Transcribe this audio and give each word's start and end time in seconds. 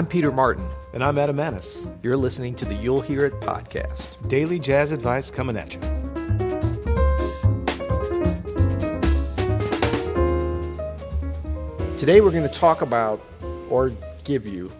I'm 0.00 0.06
Peter 0.06 0.32
Martin. 0.32 0.66
And 0.94 1.04
I'm 1.04 1.18
Adam 1.18 1.36
Maness. 1.36 1.86
You're 2.02 2.16
listening 2.16 2.54
to 2.54 2.64
the 2.64 2.74
You'll 2.74 3.02
Hear 3.02 3.26
It 3.26 3.34
podcast. 3.34 4.30
Daily 4.30 4.58
jazz 4.58 4.92
advice 4.92 5.30
coming 5.30 5.58
at 5.58 5.74
you. 5.74 5.80
Today 11.98 12.22
we're 12.22 12.30
going 12.30 12.48
to 12.48 12.48
talk 12.48 12.80
about 12.80 13.20
or 13.68 13.92
give 14.24 14.46
you 14.46 14.72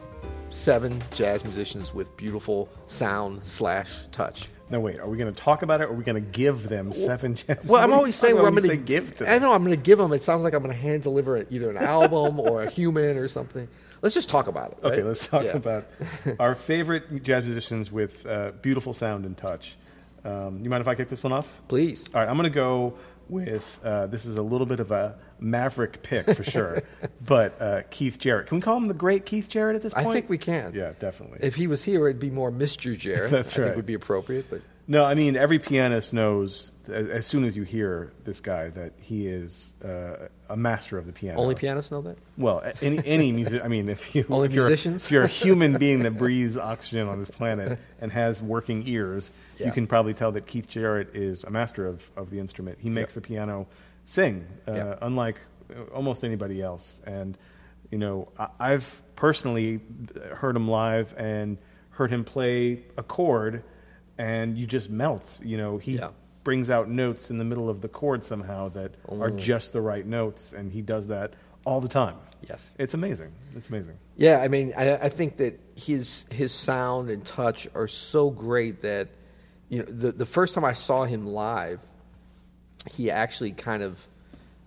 seven 0.49 1.03
jazz 1.13 1.45
musicians 1.45 1.93
with 1.93 2.17
beautiful 2.17 2.71
sound 2.87 3.47
slash 3.47 4.07
touch. 4.13 4.49
Now 4.71 4.81
wait, 4.81 5.01
are 5.01 5.09
we 5.09 5.19
going 5.19 5.31
to 5.31 5.39
talk 5.39 5.61
about 5.61 5.83
it, 5.83 5.85
or 5.85 5.89
are 5.89 5.95
we 5.95 6.05
going 6.05 6.23
to 6.23 6.31
give 6.31 6.69
them 6.69 6.95
seven 6.95 7.35
jazz? 7.35 7.67
Well, 7.69 7.83
I'm 7.83 7.93
always 7.93 8.15
saying 8.15 8.37
where 8.37 8.47
I'm 8.47 8.55
going 8.55 8.67
say 8.67 8.77
give 8.79 9.15
to 9.19 9.31
I 9.31 9.39
know 9.39 9.53
I'm 9.53 9.65
going 9.65 9.77
to 9.77 9.83
give 9.83 9.99
them. 9.99 10.13
It 10.13 10.23
sounds 10.23 10.45
like 10.45 10.55
I'm 10.55 10.63
going 10.63 10.75
to 10.75 10.81
hand 10.81 11.03
deliver 11.03 11.45
either 11.51 11.71
an 11.71 11.77
album 11.77 12.41
or 12.41 12.63
a 12.63 12.71
human 12.71 13.19
or 13.19 13.29
something. 13.29 13.69
Let's 14.03 14.15
just 14.15 14.29
talk 14.31 14.47
about 14.49 14.73
it. 14.73 14.79
Okay, 14.83 15.03
let's 15.03 15.27
talk 15.27 15.45
Yeah. 15.45 15.57
about 15.57 15.85
our 16.39 16.55
favorite 16.55 17.23
jazz 17.23 17.45
musicians 17.45 17.93
with 17.93 18.25
uh, 18.27 18.53
beautiful 18.63 18.93
sound 18.93 19.25
and 19.27 19.37
touch. 19.37 19.77
Um, 20.25 20.61
you 20.63 20.71
mind 20.71 20.81
if 20.81 20.89
I 20.89 20.95
kick 20.95 21.09
this 21.09 21.23
one 21.23 21.33
off? 21.33 21.61
Please. 21.69 22.07
All 22.15 22.21
right, 22.21 22.29
I'm 22.29 22.37
going 22.37 22.49
to 22.49 22.55
go 22.55 22.95
with 23.29 23.79
uh, 23.85 24.07
this 24.09 24.25
is 24.27 24.39
a 24.39 24.43
little 24.43 24.67
bit 24.67 24.81
of 24.81 24.91
a 24.91 25.17
maverick 25.39 26.03
pick 26.03 26.27
for 26.31 26.43
sure, 26.43 26.79
but 27.25 27.61
uh, 27.61 27.83
Keith 27.91 28.19
Jarrett. 28.19 28.47
Can 28.49 28.57
we 28.59 28.63
call 28.63 28.77
him 28.77 28.87
the 28.89 28.95
great 28.95 29.25
Keith 29.25 29.49
Jarrett 29.49 29.77
at 29.77 29.83
this 29.83 29.95
point? 29.95 30.07
I 30.09 30.13
think 30.13 30.29
we 30.29 30.37
can. 30.39 30.73
Yeah, 30.75 30.93
definitely. 30.99 31.39
If 31.43 31.55
he 31.55 31.67
was 31.69 31.85
here, 31.85 32.09
it'd 32.09 32.21
be 32.21 32.31
more 32.31 32.51
Mr. 32.51 32.97
Jarrett. 32.99 33.31
That's 33.31 33.57
I 33.57 33.63
right. 33.63 33.67
think 33.69 33.77
would 33.77 33.87
be 33.87 33.95
appropriate, 33.95 34.47
but 34.51 34.61
No, 34.91 35.05
I 35.05 35.15
mean 35.15 35.37
every 35.37 35.61
pianist 35.61 36.13
knows 36.13 36.75
as 36.89 37.25
soon 37.25 37.45
as 37.45 37.57
you 37.57 37.63
hear 37.63 38.13
this 38.25 38.41
guy 38.41 38.71
that 38.71 38.95
he 39.01 39.29
is 39.29 39.75
uh, 39.85 40.27
a 40.49 40.57
master 40.57 40.99
of 40.99 41.07
the 41.07 41.13
piano. 41.13 41.39
only 41.39 41.55
pianists 41.55 41.93
know 41.93 42.03
that. 42.03 42.19
Well, 42.37 42.61
any 42.83 42.99
any 43.07 43.31
music. 43.31 43.65
I 43.65 43.69
mean, 43.69 43.89
if 43.89 44.17
you 44.17 44.25
Only 44.29 44.49
if 44.49 44.55
you're, 44.55 44.67
musicians? 44.67 45.07
if 45.07 45.13
you're 45.13 45.23
a 45.23 45.29
human 45.29 45.79
being 45.79 46.01
that 46.01 46.17
breathes 46.17 46.57
oxygen 46.57 47.07
on 47.07 47.21
this 47.21 47.31
planet 47.31 47.79
and 48.01 48.11
has 48.11 48.43
working 48.43 48.83
ears, 48.85 49.31
Yeah. 49.59 49.67
you 49.67 49.73
can 49.73 49.87
probably 49.87 50.13
tell 50.13 50.33
that 50.33 50.47
Keith 50.47 50.69
Jarrett 50.69 51.15
is 51.15 51.45
a 51.45 51.51
master 51.51 51.87
of, 51.87 52.11
of 52.17 52.31
the 52.31 52.41
instrument. 52.41 52.81
He 52.81 52.91
makes 52.91 53.15
the 53.15 53.21
piano 53.21 53.69
sing, 54.07 54.45
uh, 54.67 54.73
Yeah. 54.75 54.97
unlike 55.03 55.37
uh, 55.71 55.83
almost 55.95 56.25
anybody 56.25 56.61
else. 56.61 57.01
And 57.07 57.39
you 57.93 57.99
know, 57.99 58.27
I, 58.37 58.49
I've 58.59 59.01
personally 59.15 59.79
heard 60.35 60.57
him 60.57 60.67
live 60.67 61.15
and 61.17 61.59
heard 61.91 62.11
him 62.11 62.25
play 62.25 62.83
a 62.97 63.05
chord, 63.05 63.63
and 64.21 64.59
you 64.59 64.67
just 64.67 64.91
melt. 64.91 65.41
You 65.43 65.57
know, 65.57 65.79
he 65.79 65.97
Yeah. 65.97 66.11
brings 66.45 66.69
out 66.71 66.89
notes 66.91 67.31
in 67.31 67.39
the 67.39 67.45
middle 67.45 67.69
of 67.71 67.81
the 67.81 67.89
chord 67.89 68.23
somehow 68.23 68.69
that 68.71 68.93
are 69.09 69.31
Mm. 69.31 69.39
just 69.39 69.73
the 69.73 69.81
right 69.81 70.07
notes, 70.07 70.53
and 70.53 70.71
he 70.71 70.83
does 70.83 71.07
that 71.09 71.33
all 71.65 71.81
the 71.81 71.89
time. 71.89 72.17
Yes. 72.49 72.69
It's 72.79 72.95
amazing. 72.95 73.33
It's 73.57 73.69
amazing. 73.69 73.97
Yeah, 74.17 74.41
I 74.41 74.49
mean, 74.49 74.73
I, 74.77 74.97
I 74.97 75.09
think 75.09 75.37
that 75.39 75.59
his 75.77 76.27
his 76.31 76.53
sound 76.53 77.11
and 77.11 77.25
touch 77.25 77.67
are 77.75 77.89
so 77.89 78.31
great 78.31 78.83
that 78.83 79.09
you 79.71 79.79
know 79.79 79.85
the 79.87 80.13
the 80.13 80.27
first 80.27 80.55
time 80.55 80.65
I 80.65 80.73
saw 80.75 81.05
him 81.05 81.27
live, 81.27 81.81
he 82.91 83.11
actually 83.11 83.53
kind 83.53 83.83
of 83.83 84.07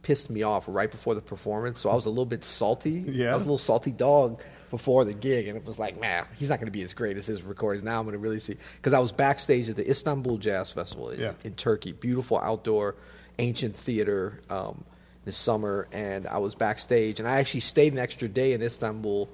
pissed 0.03 0.29
me 0.29 0.43
off 0.43 0.65
right 0.67 0.91
before 0.91 1.15
the 1.15 1.21
performance. 1.21 1.79
So 1.79 1.89
I 1.89 1.95
was 1.95 2.05
a 2.05 2.09
little 2.09 2.25
bit 2.25 2.43
salty. 2.43 3.03
Yeah. 3.07 3.31
I 3.31 3.33
was 3.33 3.43
a 3.43 3.45
little 3.45 3.57
salty 3.57 3.91
dog 3.91 4.41
before 4.69 5.05
the 5.05 5.13
gig, 5.13 5.47
and 5.47 5.57
it 5.57 5.65
was 5.65 5.79
like, 5.79 5.99
man, 5.99 6.25
he's 6.37 6.49
not 6.49 6.59
going 6.59 6.67
to 6.67 6.71
be 6.71 6.81
as 6.83 6.93
great 6.93 7.17
as 7.17 7.25
his 7.25 7.41
recordings. 7.41 7.83
Now 7.83 7.99
I'm 7.99 8.05
going 8.05 8.13
to 8.13 8.19
really 8.19 8.39
see 8.39 8.57
because 8.75 8.93
I 8.93 8.99
was 8.99 9.11
backstage 9.11 9.69
at 9.69 9.75
the 9.75 9.89
Istanbul 9.89 10.37
Jazz 10.37 10.71
Festival 10.71 11.09
in, 11.09 11.19
Yeah. 11.19 11.33
in 11.43 11.53
Turkey, 11.55 11.91
beautiful 11.93 12.37
outdoor 12.37 12.95
ancient 13.39 13.75
theater 13.75 14.39
um, 14.49 14.83
this 15.25 15.37
summer, 15.37 15.87
and 15.91 16.27
I 16.27 16.37
was 16.39 16.53
backstage, 16.53 17.19
and 17.19 17.27
I 17.27 17.39
actually 17.39 17.61
stayed 17.61 17.93
an 17.93 17.99
extra 17.99 18.27
day 18.27 18.53
in 18.53 18.61
Istanbul 18.61 19.29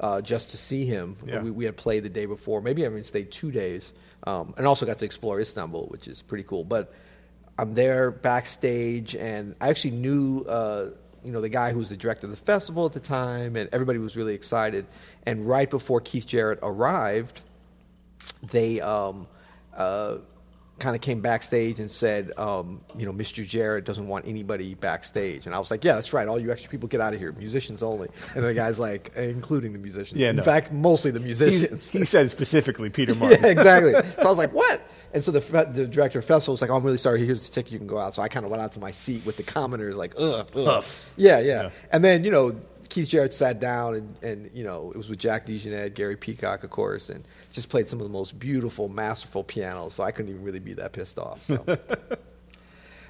uh, 0.00 0.20
just 0.22 0.50
to 0.50 0.56
see 0.56 0.86
him. 0.86 1.16
Yeah. 1.26 1.42
We, 1.42 1.50
we 1.50 1.64
had 1.64 1.76
played 1.76 2.04
the 2.04 2.08
day 2.10 2.26
before, 2.26 2.60
maybe 2.62 2.84
I 2.84 2.88
even 2.88 3.02
stayed 3.04 3.30
two 3.32 3.50
days, 3.50 3.92
um, 4.26 4.54
and 4.56 4.66
also 4.66 4.86
got 4.86 4.98
to 5.00 5.04
explore 5.04 5.40
Istanbul, 5.40 5.86
which 5.88 6.06
is 6.08 6.22
pretty 6.22 6.44
cool. 6.44 6.64
But 6.64 6.92
I'm 7.58 7.74
there 7.74 8.10
backstage, 8.10 9.14
and 9.14 9.54
I 9.60 9.68
actually 9.70 9.92
knew. 9.92 10.44
Uh, 10.44 10.90
you 11.24 11.30
know 11.30 11.40
the 11.40 11.48
guy 11.48 11.70
who 11.70 11.78
was 11.78 11.88
the 11.88 11.96
director 11.96 12.26
of 12.26 12.32
the 12.32 12.36
festival 12.36 12.84
at 12.84 12.94
the 12.94 13.00
time, 13.00 13.54
and 13.54 13.68
everybody 13.72 14.00
was 14.00 14.16
really 14.16 14.34
excited. 14.34 14.86
And 15.24 15.46
right 15.46 15.70
before 15.70 16.00
Keith 16.00 16.26
Jarrett 16.26 16.58
arrived, 16.62 17.42
they 18.50 18.80
um, 18.80 19.28
uh, 19.72 20.16
kind 20.78 20.96
of 20.96 21.02
came 21.02 21.20
backstage 21.20 21.78
and 21.78 21.88
said, 21.88 22.32
um, 22.38 22.80
you 22.98 23.06
know, 23.06 23.12
Mr. 23.12 23.46
Jarrett 23.46 23.84
doesn't 23.84 24.08
want 24.08 24.26
anybody 24.26 24.74
backstage. 24.74 25.46
And 25.46 25.54
I 25.54 25.58
was 25.60 25.70
like, 25.70 25.84
yeah, 25.84 25.94
that's 25.94 26.12
right. 26.12 26.26
All 26.26 26.40
you 26.40 26.50
extra 26.50 26.68
people 26.70 26.88
get 26.88 27.00
out 27.00 27.12
of 27.14 27.20
here, 27.20 27.30
musicians 27.32 27.82
only. 27.84 28.08
And 28.34 28.44
the 28.44 28.52
guy's 28.52 28.80
like, 28.80 29.12
including 29.14 29.74
the 29.74 29.78
musicians. 29.78 30.18
Yeah, 30.20 30.30
In 30.30 30.36
no. 30.36 30.42
fact, 30.42 30.72
mostly 30.72 31.12
the 31.12 31.20
musicians. 31.20 31.88
he 31.90 32.04
said 32.04 32.30
specifically 32.30 32.90
Peter 32.90 33.14
Martin. 33.20 33.42
Yeah, 33.44 33.50
exactly. 33.50 33.92
So 34.22 34.26
I 34.26 34.30
was 34.30 34.38
like, 34.38 34.52
"What?" 34.52 34.80
And 35.14 35.22
so 35.24 35.30
the 35.30 35.40
the 35.72 35.86
director 35.86 36.18
of 36.18 36.24
festival 36.24 36.52
was 36.54 36.62
like, 36.62 36.70
"Oh, 36.70 36.76
I'm 36.76 36.82
really 36.84 36.96
sorry. 36.96 37.24
Here's 37.24 37.48
the 37.48 37.54
ticket. 37.54 37.72
You 37.72 37.78
can 37.78 37.86
go 37.86 37.98
out." 37.98 38.14
So 38.14 38.22
I 38.22 38.28
kind 38.28 38.44
of 38.44 38.50
went 38.50 38.62
out 38.62 38.72
to 38.72 38.80
my 38.80 38.90
seat 38.90 39.24
with 39.26 39.36
the 39.36 39.42
commenters, 39.42 39.94
like, 39.94 40.14
"Ugh, 40.18 40.48
ugh. 40.56 40.84
Yeah, 41.16 41.38
yeah, 41.40 41.62
Yeah. 41.62 41.70
And 41.92 42.04
then 42.04 42.24
you 42.24 42.30
know, 42.30 42.56
Keith 42.92 43.08
Jarrett 43.08 43.32
sat 43.32 43.58
down, 43.58 43.94
and, 43.94 44.22
and 44.22 44.50
you 44.52 44.64
know, 44.64 44.90
it 44.90 44.98
was 44.98 45.08
with 45.08 45.18
Jack 45.18 45.46
DeJohnette, 45.46 45.94
Gary 45.94 46.14
Peacock, 46.14 46.62
of 46.62 46.68
course, 46.68 47.08
and 47.08 47.26
just 47.50 47.70
played 47.70 47.88
some 47.88 48.00
of 48.00 48.06
the 48.06 48.12
most 48.12 48.38
beautiful, 48.38 48.90
masterful 48.90 49.42
pianos. 49.42 49.94
So 49.94 50.04
I 50.04 50.10
couldn't 50.10 50.30
even 50.30 50.42
really 50.44 50.60
be 50.60 50.74
that 50.74 50.92
pissed 50.92 51.18
off. 51.18 51.42
So. 51.42 51.64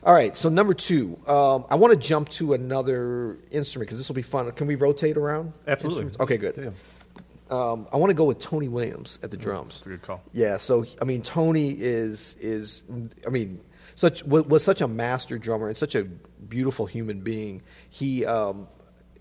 All 0.04 0.15
right, 0.15 0.37
so 0.37 0.48
number 0.48 0.72
two, 0.72 1.19
um, 1.26 1.65
I 1.69 1.75
want 1.75 1.92
to 1.92 1.98
jump 1.98 2.28
to 2.31 2.53
another 2.53 3.38
instrument 3.50 3.88
because 3.88 3.98
this 3.98 4.09
will 4.09 4.15
be 4.15 4.22
fun. 4.22 4.50
Can 4.53 4.69
we 4.69 4.76
rotate 4.76 5.16
around? 5.16 5.53
Absolutely. 5.66 6.04
instruments? 6.04 6.21
Okay, 6.21 6.37
good. 6.37 6.72
Um, 7.50 7.88
I 7.92 7.97
want 7.97 8.10
to 8.10 8.15
go 8.15 8.25
with 8.25 8.38
Tony 8.38 8.69
Williams 8.69 9.19
at 9.25 9.32
the 9.32 9.37
drums. 9.37 9.75
That's 9.75 9.87
a 9.88 9.91
good 9.91 10.03
call. 10.03 10.22
Yeah, 10.32 10.59
so 10.59 10.84
I 11.00 11.04
mean, 11.04 11.22
Tony 11.22 11.71
is 11.71 12.37
is 12.41 12.84
I 13.26 13.31
mean, 13.31 13.60
such 13.97 14.25
wa- 14.25 14.42
was 14.42 14.62
such 14.62 14.81
a 14.81 14.87
master 14.87 15.38
drummer 15.38 15.66
and 15.66 15.76
such 15.76 15.97
a 15.97 16.04
beautiful 16.04 16.87
human 16.87 17.21
being. 17.21 17.62
He, 17.91 18.25
um, 18.25 18.69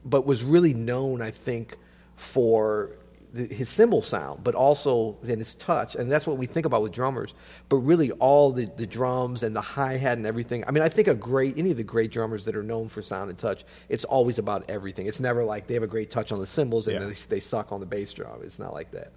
but 0.05 0.25
was 0.25 0.43
really 0.43 0.73
known, 0.73 1.21
I 1.21 1.31
think, 1.31 1.77
for 2.15 2.91
the, 3.33 3.45
his 3.47 3.69
cymbal 3.69 4.01
sound, 4.01 4.43
but 4.43 4.55
also 4.55 5.17
in 5.23 5.39
his 5.39 5.55
touch, 5.55 5.95
and 5.95 6.11
that's 6.11 6.27
what 6.27 6.37
we 6.37 6.45
think 6.45 6.65
about 6.65 6.81
with 6.81 6.91
drummers. 6.91 7.33
But 7.69 7.77
really, 7.77 8.11
all 8.11 8.51
the, 8.51 8.65
the 8.77 8.85
drums 8.85 9.43
and 9.43 9.55
the 9.55 9.61
hi 9.61 9.93
hat 9.97 10.17
and 10.17 10.27
everything. 10.27 10.63
I 10.67 10.71
mean, 10.71 10.83
I 10.83 10.89
think 10.89 11.07
a 11.07 11.15
great 11.15 11.57
any 11.57 11.71
of 11.71 11.77
the 11.77 11.83
great 11.83 12.11
drummers 12.11 12.43
that 12.45 12.55
are 12.55 12.63
known 12.63 12.89
for 12.89 13.01
sound 13.01 13.29
and 13.29 13.39
touch, 13.39 13.63
it's 13.89 14.03
always 14.05 14.37
about 14.37 14.69
everything. 14.69 15.07
It's 15.07 15.19
never 15.21 15.43
like 15.45 15.67
they 15.67 15.75
have 15.75 15.83
a 15.83 15.87
great 15.87 16.09
touch 16.09 16.31
on 16.31 16.39
the 16.39 16.45
cymbals 16.45 16.87
and 16.87 16.99
Yeah. 16.99 17.07
they, 17.07 17.13
they 17.13 17.39
suck 17.39 17.71
on 17.71 17.79
the 17.79 17.85
bass 17.85 18.11
drum. 18.13 18.39
It's 18.43 18.59
not 18.59 18.73
like 18.73 18.91
that. 18.91 19.13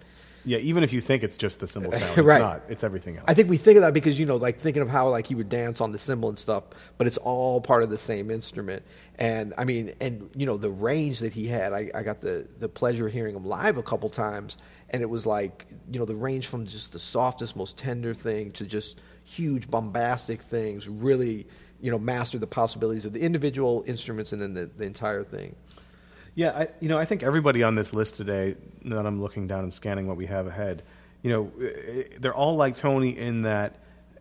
Yeah, 0.47 0.59
even 0.59 0.83
if 0.85 0.93
you 0.93 1.01
think 1.01 1.23
it's 1.23 1.37
just 1.37 1.61
the 1.61 1.67
cymbal 1.69 1.93
sound, 1.93 2.03
it's 2.19 2.19
Right. 2.19 2.41
not. 2.41 2.63
It's 2.69 2.85
everything 2.85 3.17
else. 3.17 3.25
I 3.27 3.35
think 3.35 3.49
we 3.49 3.57
think 3.57 3.77
of 3.77 3.83
that 3.83 3.95
because 3.95 4.19
you 4.21 4.27
know, 4.27 4.37
like 4.37 4.59
thinking 4.59 4.83
of 4.83 4.89
how 4.91 5.09
like 5.09 5.27
he 5.27 5.35
would 5.35 5.49
dance 5.49 5.81
on 5.81 5.91
the 5.93 5.99
cymbal 5.99 6.29
and 6.29 6.39
stuff, 6.39 6.65
but 6.99 7.07
it's 7.07 7.17
all 7.19 7.61
part 7.61 7.83
of 7.83 7.91
the 7.91 7.99
same 7.99 8.31
instrument. 8.31 8.83
And 9.19 9.55
I 9.57 9.65
mean, 9.65 9.95
and 10.01 10.31
you 10.37 10.45
know, 10.47 10.57
the 10.57 10.71
range 10.71 11.21
that 11.21 11.33
he 11.33 11.47
had, 11.47 11.73
I, 11.73 11.91
I 11.95 12.03
got 12.03 12.21
the 12.21 12.47
the 12.59 12.69
pleasure 12.69 13.07
of 13.07 13.13
hearing 13.13 13.35
him 13.35 13.45
live 13.47 13.79
a 13.79 13.83
couple 13.83 14.11
times, 14.11 14.59
and 14.91 15.03
it 15.03 15.09
was 15.09 15.27
like 15.27 15.67
you 15.91 15.99
know, 15.99 16.05
the 16.05 16.15
range 16.15 16.47
from 16.47 16.67
just 16.67 16.93
the 16.93 16.99
softest, 16.99 17.57
most 17.57 17.79
tender 17.79 18.13
thing 18.15 18.51
to 18.53 18.67
just 18.67 19.01
huge 19.25 19.71
bombastic 19.71 20.41
things. 20.41 20.89
Really, 20.89 21.47
you 21.81 21.91
know, 21.91 21.99
mastered 21.99 22.41
the 22.43 22.47
possibilities 22.47 23.05
of 23.07 23.13
the 23.13 23.21
individual 23.21 23.83
instruments 23.87 24.33
and 24.33 24.41
then 24.43 24.53
the, 24.55 24.67
the 24.67 24.85
entire 24.85 25.23
thing. 25.25 25.55
Yeah, 26.35 26.51
I, 26.51 26.69
you 26.81 26.89
know, 26.89 26.99
I 26.99 27.05
think 27.05 27.23
everybody 27.23 27.63
on 27.63 27.75
this 27.75 27.95
list 27.95 28.17
today, 28.17 28.57
now 28.83 28.97
that 28.97 29.07
I'm 29.07 29.21
looking 29.21 29.47
down 29.47 29.61
and 29.61 29.73
scanning 29.73 30.07
what 30.09 30.17
we 30.17 30.27
have 30.27 30.47
ahead, 30.47 30.83
you 31.23 31.31
know, 31.31 31.53
eh, 31.65 32.05
they're 32.21 32.35
all 32.35 32.57
like 32.57 32.75
Tony 32.77 33.17
in 33.17 33.43
that 33.43 33.77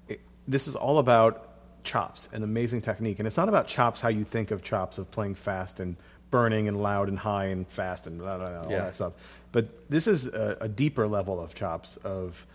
eh, 0.09 0.15
this 0.47 0.67
is 0.67 0.75
all 0.75 0.99
about 0.99 1.49
chops 1.83 2.29
and 2.31 2.43
amazing 2.43 2.81
technique. 2.81 3.19
And 3.19 3.27
it's 3.27 3.37
not 3.37 3.49
about 3.49 3.67
chops 3.67 3.99
how 3.99 4.09
you 4.09 4.23
think 4.23 4.51
of 4.51 4.61
chops 4.61 4.97
of 4.99 5.09
playing 5.09 5.35
fast 5.35 5.79
and 5.79 5.97
burning 6.29 6.67
and 6.67 6.81
loud 6.81 7.09
and 7.09 7.17
high 7.19 7.45
and 7.45 7.67
fast 7.67 8.05
and 8.07 8.19
blah, 8.19 8.37
blah, 8.37 8.47
blah, 8.49 8.59
all 8.65 8.71
Yeah. 8.71 8.79
that 8.85 8.95
stuff. 8.95 9.41
But 9.51 9.89
this 9.89 10.07
is 10.07 10.27
a, 10.27 10.57
a 10.61 10.69
deeper 10.69 11.07
level 11.07 11.41
of 11.41 11.55
chops 11.55 11.97
of 11.97 12.45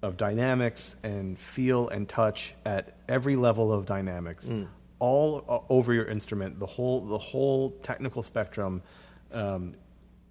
of 0.00 0.16
dynamics 0.16 0.94
and 1.02 1.36
feel 1.36 1.88
and 1.88 2.08
touch 2.08 2.54
at 2.64 2.94
every 3.08 3.34
level 3.34 3.72
of 3.72 3.84
dynamics, 3.84 4.48
all 5.00 5.64
over 5.68 5.92
your 5.92 6.04
instrument, 6.04 6.60
the 6.60 6.66
whole 6.66 7.00
the 7.00 7.18
whole 7.18 7.70
technical 7.82 8.22
spectrum. 8.22 8.80
Um, 9.32 9.74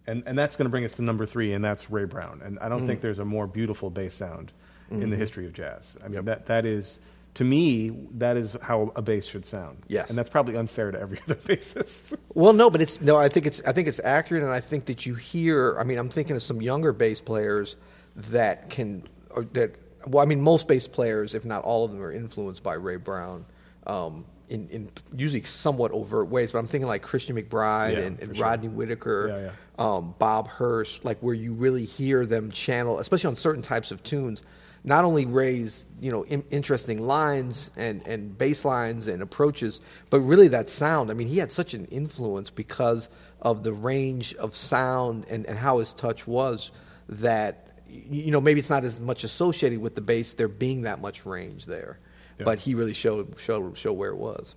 and, 0.05 0.23
and 0.25 0.37
that's 0.37 0.55
going 0.55 0.65
to 0.65 0.69
bring 0.69 0.85
us 0.85 0.93
to 0.93 1.01
number 1.01 1.25
three, 1.25 1.53
and 1.53 1.63
that's 1.63 1.89
Ray 1.89 2.05
Brown. 2.05 2.41
And 2.43 2.57
I 2.59 2.69
don't 2.69 2.87
think 2.87 3.01
there's 3.01 3.19
a 3.19 3.25
more 3.25 3.45
beautiful 3.45 3.89
bass 3.89 4.15
sound 4.15 4.53
in 4.89 5.09
the 5.09 5.17
history 5.17 5.45
of 5.45 5.53
jazz. 5.53 5.97
I 6.03 6.07
mean, 6.07 6.23
that, 6.25 6.45
that 6.45 6.65
is, 6.65 7.01
to 7.33 7.43
me, 7.43 7.89
that 8.13 8.37
is 8.37 8.57
how 8.61 8.93
a 8.95 9.01
bass 9.01 9.27
should 9.27 9.43
sound. 9.43 9.83
Yes. 9.87 10.09
And 10.09 10.17
that's 10.17 10.29
probably 10.29 10.55
unfair 10.55 10.91
to 10.91 10.99
every 10.99 11.19
other 11.25 11.35
bassist. 11.35 12.17
Well, 12.33 12.53
no, 12.53 12.69
but 12.69 12.81
it's 12.81 13.01
no. 13.01 13.17
I 13.17 13.27
think 13.27 13.45
it's 13.45 13.61
I 13.63 13.73
think 13.73 13.87
it's 13.87 13.99
accurate, 14.03 14.43
and 14.43 14.51
I 14.51 14.61
think 14.61 14.85
that 14.85 15.05
you 15.05 15.15
hear. 15.15 15.77
I 15.77 15.83
mean, 15.83 15.97
I'm 15.97 16.09
thinking 16.09 16.35
of 16.35 16.41
some 16.41 16.61
younger 16.61 16.93
bass 16.93 17.19
players 17.19 17.75
that 18.15 18.69
can 18.69 19.03
or 19.29 19.43
that. 19.53 19.75
Well, 20.07 20.23
I 20.23 20.25
mean, 20.25 20.41
most 20.41 20.69
bass 20.69 20.87
players, 20.87 21.35
if 21.35 21.43
not 21.43 21.63
all 21.63 21.83
of 21.83 21.91
them, 21.91 22.01
are 22.01 22.11
influenced 22.11 22.63
by 22.63 22.75
Ray 22.75 22.95
Brown. 22.95 23.45
Um, 23.85 24.25
in, 24.49 24.69
in 24.69 24.89
usually 25.15 25.41
somewhat 25.43 25.91
overt 25.91 26.29
ways, 26.29 26.51
but 26.51 26.59
I'm 26.59 26.67
thinking 26.67 26.87
like 26.87 27.01
Christian 27.01 27.35
McBride 27.35 27.93
Yeah, 27.93 27.99
and, 27.99 28.19
and 28.19 28.35
sure. 28.35 28.45
Rodney 28.45 28.69
Whitaker, 28.69 29.27
Yeah, 29.29 29.39
yeah. 29.39 29.51
Um, 29.77 30.15
Bob 30.17 30.47
Hurst, 30.47 31.05
like 31.05 31.19
where 31.19 31.35
you 31.35 31.53
really 31.53 31.85
hear 31.85 32.25
them 32.25 32.49
channel, 32.51 32.99
especially 32.99 33.27
on 33.27 33.35
certain 33.35 33.61
types 33.61 33.91
of 33.91 34.01
tunes, 34.03 34.41
not 34.83 35.03
only 35.05 35.25
Ray's 35.25 35.87
you 35.99 36.11
know 36.11 36.23
in, 36.23 36.43
interesting 36.49 37.05
lines 37.05 37.71
and 37.75 38.07
and 38.07 38.37
bass 38.37 38.63
lines 38.63 39.07
and 39.07 39.21
approaches, 39.21 39.81
but 40.09 40.21
really 40.21 40.47
that 40.49 40.69
sound. 40.69 41.11
I 41.11 41.13
mean, 41.13 41.27
he 41.27 41.37
had 41.37 41.51
such 41.51 41.73
an 41.73 41.85
influence 41.85 42.49
because 42.49 43.09
of 43.41 43.63
the 43.63 43.73
range 43.73 44.33
of 44.35 44.55
sound 44.55 45.25
and, 45.29 45.45
and 45.45 45.59
how 45.59 45.79
his 45.79 45.93
touch 45.93 46.25
was 46.25 46.71
that 47.09 47.67
you 47.89 48.31
know 48.31 48.41
maybe 48.41 48.59
it's 48.59 48.69
not 48.69 48.83
as 48.83 48.99
much 48.99 49.23
associated 49.23 49.79
with 49.79 49.95
the 49.95 50.01
bass 50.01 50.33
there 50.33 50.47
being 50.47 50.83
that 50.83 51.01
much 51.01 51.25
range 51.25 51.65
there, 51.65 51.99
Yeah. 52.39 52.45
but 52.45 52.59
he 52.59 52.75
really 52.75 52.93
showed 52.93 53.39
showed 53.39 53.77
showed 53.77 53.93
where 53.93 54.11
it 54.11 54.17
was. 54.17 54.55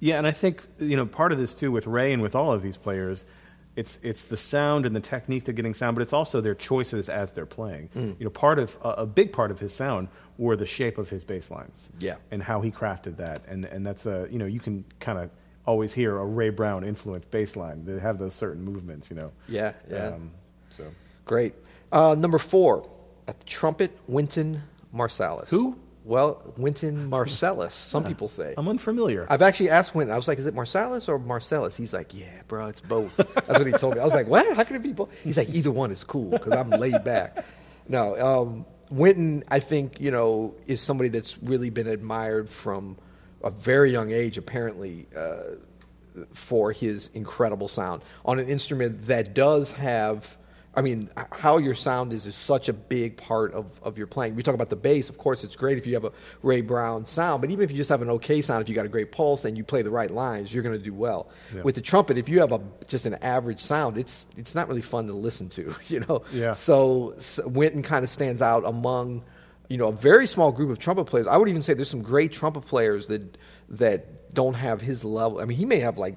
Yeah, 0.00 0.18
and 0.18 0.26
I 0.26 0.32
think 0.32 0.66
you 0.78 0.96
know 0.96 1.06
part 1.06 1.32
of 1.32 1.38
this 1.38 1.54
too 1.54 1.70
with 1.70 1.86
Ray 1.86 2.12
and 2.12 2.22
with 2.22 2.34
all 2.34 2.52
of 2.52 2.62
these 2.62 2.76
players, 2.76 3.24
it's 3.76 3.98
it's 4.02 4.24
the 4.24 4.36
sound 4.36 4.84
and 4.84 4.94
the 4.94 5.00
technique 5.00 5.44
to 5.44 5.52
getting 5.52 5.74
sound, 5.74 5.94
but 5.96 6.02
it's 6.02 6.12
also 6.12 6.40
their 6.40 6.54
choices 6.54 7.08
as 7.08 7.32
they're 7.32 7.46
playing. 7.46 7.88
Mm. 7.94 8.18
You 8.18 8.24
know, 8.24 8.30
part 8.30 8.58
of 8.58 8.76
a, 8.82 8.88
a 8.90 9.06
big 9.06 9.32
part 9.32 9.50
of 9.50 9.60
his 9.60 9.72
sound 9.72 10.08
were 10.38 10.56
the 10.56 10.66
shape 10.66 10.98
of 10.98 11.08
his 11.08 11.24
bass 11.24 11.50
lines. 11.50 11.88
Yeah. 11.98 12.16
and 12.30 12.42
how 12.42 12.60
he 12.60 12.70
crafted 12.70 13.16
that, 13.18 13.46
and 13.46 13.64
and 13.64 13.86
that's 13.86 14.04
a 14.06 14.26
you 14.30 14.38
know 14.38 14.46
you 14.46 14.60
can 14.60 14.84
kind 15.00 15.18
of 15.18 15.30
always 15.64 15.94
hear 15.94 16.18
a 16.18 16.26
Ray 16.26 16.50
Brown 16.50 16.82
influenced 16.84 17.30
bass 17.30 17.54
line. 17.56 17.84
They 17.84 17.98
have 18.00 18.18
those 18.18 18.34
certain 18.34 18.62
movements. 18.64 19.08
You 19.10 19.16
know. 19.16 19.32
Yeah, 19.48 19.72
yeah. 19.88 20.08
Um, 20.08 20.32
so 20.68 20.84
Great. 21.24 21.54
Uh, 21.92 22.16
number 22.18 22.38
four, 22.38 22.88
at 23.28 23.38
the 23.38 23.44
trumpet, 23.44 23.96
Wynton 24.08 24.62
Marsalis. 24.94 25.50
Who? 25.50 25.78
Well, 26.04 26.52
Winton 26.56 27.08
Marcellus, 27.08 27.74
some 27.74 28.02
people 28.04 28.26
say. 28.26 28.54
I'm 28.56 28.68
unfamiliar. 28.68 29.26
I've 29.30 29.42
actually 29.42 29.70
asked 29.70 29.94
Wynton. 29.94 30.12
I 30.12 30.16
was 30.16 30.26
like, 30.26 30.38
is 30.38 30.46
it 30.46 30.54
Marcellus 30.54 31.08
or 31.08 31.18
Marcellus? 31.18 31.76
He's 31.76 31.94
like, 31.94 32.12
yeah, 32.12 32.42
bro, 32.48 32.66
it's 32.66 32.80
both. 32.80 33.16
That's 33.16 33.46
what 33.48 33.66
he 33.66 33.72
told 33.72 33.94
me. 33.94 34.00
I 34.00 34.04
was 34.04 34.12
like, 34.12 34.26
what? 34.26 34.56
How 34.56 34.64
can 34.64 34.74
it 34.76 34.82
be 34.82 34.92
both? 34.92 35.16
He's 35.22 35.38
like, 35.38 35.48
either 35.50 35.70
one 35.70 35.92
is 35.92 36.02
cool 36.02 36.30
because 36.30 36.52
I'm 36.52 36.70
laid 36.70 37.04
back. 37.04 37.44
No, 37.88 38.18
um, 38.18 38.66
Wynton, 38.90 39.44
I 39.48 39.60
think, 39.60 40.00
you 40.00 40.10
know, 40.10 40.54
is 40.66 40.80
somebody 40.80 41.08
that's 41.08 41.38
really 41.42 41.70
been 41.70 41.86
admired 41.86 42.48
from 42.50 42.98
a 43.44 43.50
very 43.50 43.92
young 43.92 44.10
age, 44.10 44.38
apparently, 44.38 45.06
uh, 45.16 45.56
for 46.34 46.72
his 46.72 47.08
incredible 47.14 47.68
sound 47.68 48.02
on 48.24 48.40
an 48.40 48.48
instrument 48.48 49.06
that 49.06 49.34
does 49.34 49.72
have. 49.74 50.36
I 50.74 50.80
mean, 50.80 51.10
how 51.32 51.58
your 51.58 51.74
sound 51.74 52.14
is 52.14 52.24
is 52.24 52.34
such 52.34 52.70
a 52.70 52.72
big 52.72 53.18
part 53.18 53.52
of, 53.52 53.78
of 53.82 53.98
your 53.98 54.06
playing. 54.06 54.36
We 54.36 54.42
talk 54.42 54.54
about 54.54 54.70
the 54.70 54.76
bass. 54.76 55.10
Of 55.10 55.18
course, 55.18 55.44
it's 55.44 55.54
great 55.54 55.76
if 55.76 55.86
you 55.86 55.92
have 55.94 56.04
a 56.04 56.12
Ray 56.42 56.62
Brown 56.62 57.04
sound, 57.04 57.42
but 57.42 57.50
even 57.50 57.62
if 57.62 57.70
you 57.70 57.76
just 57.76 57.90
have 57.90 58.00
an 58.00 58.08
okay 58.08 58.40
sound, 58.40 58.62
if 58.62 58.70
you 58.70 58.74
got 58.74 58.86
a 58.86 58.88
great 58.88 59.12
pulse 59.12 59.44
and 59.44 59.56
you 59.58 59.64
play 59.64 59.82
the 59.82 59.90
right 59.90 60.10
lines, 60.10 60.52
you're 60.52 60.62
going 60.62 60.78
to 60.78 60.82
do 60.82 60.94
well. 60.94 61.28
Yeah. 61.54 61.60
With 61.62 61.74
the 61.74 61.82
trumpet, 61.82 62.16
if 62.16 62.28
you 62.30 62.40
have 62.40 62.52
a 62.52 62.60
just 62.86 63.04
an 63.04 63.14
average 63.16 63.60
sound, 63.60 63.98
it's 63.98 64.26
it's 64.38 64.54
not 64.54 64.66
really 64.66 64.80
fun 64.80 65.06
to 65.08 65.12
listen 65.12 65.50
to, 65.50 65.74
you 65.88 66.00
know. 66.00 66.22
Yeah. 66.32 66.52
So, 66.52 67.14
so 67.18 67.46
Wynton 67.48 67.82
kind 67.82 68.02
of 68.02 68.10
stands 68.10 68.40
out 68.40 68.64
among, 68.64 69.24
you 69.68 69.76
know, 69.76 69.88
a 69.88 69.92
very 69.92 70.26
small 70.26 70.52
group 70.52 70.70
of 70.70 70.78
trumpet 70.78 71.04
players. 71.04 71.26
I 71.26 71.36
would 71.36 71.50
even 71.50 71.60
say 71.60 71.74
there's 71.74 71.90
some 71.90 72.02
great 72.02 72.32
trumpet 72.32 72.62
players 72.62 73.08
that 73.08 73.36
that 73.68 74.32
don't 74.32 74.54
have 74.54 74.80
his 74.80 75.04
level. 75.04 75.38
I 75.40 75.44
mean, 75.44 75.58
he 75.58 75.66
may 75.66 75.80
have 75.80 75.98
like. 75.98 76.16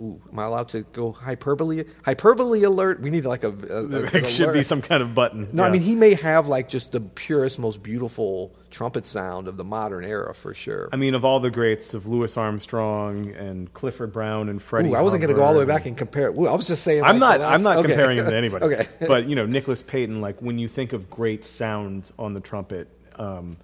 Ooh, 0.00 0.20
am 0.32 0.38
I 0.38 0.44
allowed 0.44 0.70
to 0.70 0.80
go 0.80 1.12
hyperbole? 1.12 1.84
Hyperbole 2.04 2.62
alert. 2.62 3.00
We 3.00 3.10
need 3.10 3.26
like 3.26 3.44
a. 3.44 3.48
a, 3.48 3.82
there 3.86 4.28
should 4.28 4.54
be 4.54 4.62
some 4.62 4.80
kind 4.80 5.02
of 5.02 5.14
button. 5.14 5.48
No, 5.52 5.62
I 5.62 5.70
mean 5.70 5.82
he 5.82 5.94
may 5.94 6.14
have 6.14 6.46
like 6.46 6.68
just 6.68 6.92
the 6.92 7.00
purest, 7.00 7.58
most 7.58 7.82
beautiful 7.82 8.56
trumpet 8.70 9.04
sound 9.04 9.46
of 9.46 9.56
the 9.56 9.64
modern 9.64 10.04
era 10.04 10.34
for 10.34 10.54
sure. 10.54 10.88
I 10.92 10.96
mean, 10.96 11.14
of 11.14 11.24
all 11.24 11.40
the 11.40 11.50
greats 11.50 11.92
of 11.92 12.06
Louis 12.06 12.34
Armstrong 12.36 13.30
and 13.32 13.72
Clifford 13.74 14.12
Brown 14.12 14.48
and 14.48 14.62
Freddie. 14.62 14.90
Ooh, 14.90 14.94
I 14.94 15.02
wasn't 15.02 15.22
going 15.22 15.34
to 15.34 15.38
go 15.38 15.44
all 15.44 15.52
the 15.52 15.60
way 15.60 15.66
back 15.66 15.86
and 15.86 15.98
compare. 15.98 16.30
Ooh, 16.30 16.46
I 16.46 16.54
was 16.54 16.66
just 16.66 16.82
saying. 16.82 17.02
I'm 17.02 17.18
like, 17.18 17.40
not. 17.40 17.52
I'm 17.52 17.62
not 17.62 17.78
okay. 17.78 17.88
comparing 17.88 18.18
him 18.18 18.26
to 18.26 18.36
anybody. 18.36 18.64
okay. 18.74 18.86
But 19.06 19.26
you 19.28 19.36
know, 19.36 19.44
Nicholas 19.44 19.82
Payton. 19.82 20.20
Like 20.20 20.40
when 20.40 20.58
you 20.58 20.68
think 20.68 20.94
of 20.94 21.10
great 21.10 21.44
sounds 21.44 22.12
on 22.18 22.32
the 22.32 22.40
trumpet, 22.40 22.88
um, 23.16 23.58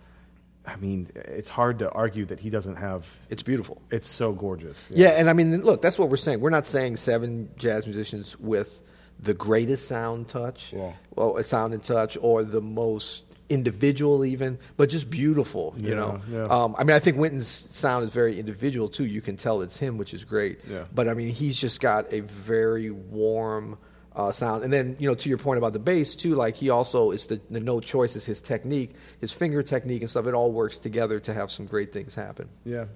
I 0.66 0.76
mean, 0.76 1.08
it's 1.14 1.48
hard 1.48 1.78
to 1.78 1.90
argue 1.90 2.24
that 2.26 2.40
he 2.40 2.50
doesn't 2.50 2.76
have. 2.76 3.06
it's 3.30 3.42
beautiful. 3.42 3.80
It's 3.90 4.08
so 4.08 4.32
gorgeous. 4.32 4.90
Yeah, 4.94 5.10
and 5.10 5.30
I 5.30 5.32
mean, 5.32 5.62
look, 5.62 5.80
that's 5.82 5.98
what 5.98 6.08
we're 6.10 6.16
saying. 6.16 6.40
We're 6.40 6.50
not 6.50 6.66
saying 6.66 6.96
seven 6.96 7.50
jazz 7.56 7.86
musicians 7.86 8.38
with 8.40 8.80
the 9.20 9.32
greatest 9.34 9.88
sound 9.88 10.28
touch, 10.28 10.72
Yeah. 10.72 10.92
well, 11.14 11.42
sound 11.42 11.72
and 11.72 11.82
touch, 11.82 12.18
or 12.20 12.44
the 12.44 12.60
most 12.60 13.24
individual 13.48 14.24
even, 14.24 14.58
but 14.76 14.90
just 14.90 15.08
beautiful. 15.08 15.74
You 15.78 15.90
Yeah, 15.90 15.94
know, 15.94 16.20
yeah. 16.30 16.42
Um, 16.46 16.74
I 16.76 16.84
mean, 16.84 16.96
I 16.96 16.98
think 16.98 17.16
Wynton's 17.16 17.46
sound 17.46 18.04
is 18.04 18.12
very 18.12 18.38
individual 18.38 18.88
too. 18.88 19.06
You 19.06 19.20
can 19.20 19.36
tell 19.36 19.62
it's 19.62 19.78
him, 19.78 19.96
which 19.98 20.12
is 20.12 20.24
great. 20.24 20.58
Yeah. 20.68 20.82
But 20.94 21.08
I 21.08 21.14
mean, 21.14 21.28
he's 21.28 21.58
just 21.60 21.80
got 21.80 22.12
a 22.12 22.20
very 22.20 22.90
warm. 22.90 23.78
Uh, 24.16 24.32
sound 24.32 24.64
and 24.64 24.72
then 24.72 24.96
you 24.98 25.06
know 25.06 25.14
to 25.14 25.28
your 25.28 25.36
point 25.36 25.58
about 25.58 25.74
the 25.74 25.78
bass 25.78 26.16
too 26.16 26.34
like 26.34 26.56
he 26.56 26.70
also 26.70 27.10
is 27.10 27.26
the, 27.26 27.38
the 27.50 27.60
no 27.60 27.80
choice 27.80 28.16
is 28.16 28.24
his 28.24 28.40
technique 28.40 28.94
his 29.20 29.30
finger 29.30 29.62
technique 29.62 30.00
and 30.00 30.08
stuff 30.08 30.26
it 30.26 30.32
all 30.32 30.50
works 30.50 30.78
together 30.78 31.20
to 31.20 31.34
have 31.34 31.50
some 31.50 31.66
great 31.66 31.92
things 31.92 32.14
happen 32.14 32.48
Yeah. 32.64 32.86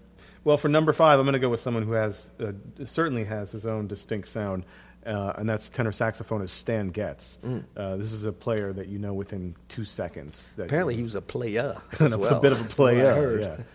Well, 0.45 0.57
for 0.57 0.69
number 0.69 0.93
five, 0.93 1.19
I'm 1.19 1.27
going 1.27 1.35
to 1.35 1.39
go 1.39 1.51
with 1.51 1.61
someone 1.61 1.83
who 1.83 1.93
has 1.93 2.31
uh, 2.41 2.53
certainly 2.85 3.25
has 3.25 3.53
his 3.53 3.67
own 3.67 3.87
distinct 3.89 4.29
sound, 4.29 4.65
uh, 5.05 5.35
and 5.37 5.49
that's 5.49 5.69
tenor 5.69 5.91
saxophonist 5.91 6.51
Stan 6.51 6.89
Getz. 6.89 7.39
Mm. 7.43 7.65
Uh, 7.77 7.97
this 7.97 8.13
is 8.13 8.25
a 8.25 8.33
player 8.33 8.73
that 8.73 8.89
you 8.89 8.99
know 8.99 9.13
within 9.13 9.55
two 9.69 9.85
seconds. 9.85 10.53
That 10.57 10.65
apparently 10.65 10.97
he 10.97 11.03
was 11.03 11.15
a 11.15 11.23
player 11.23 11.75
as 12.01 12.17
well 12.17 12.39
a 12.39 12.41
bit 12.41 12.53
of 12.53 12.61
a 12.65 12.69
player. 12.69 13.41
Yeah. 13.41 13.57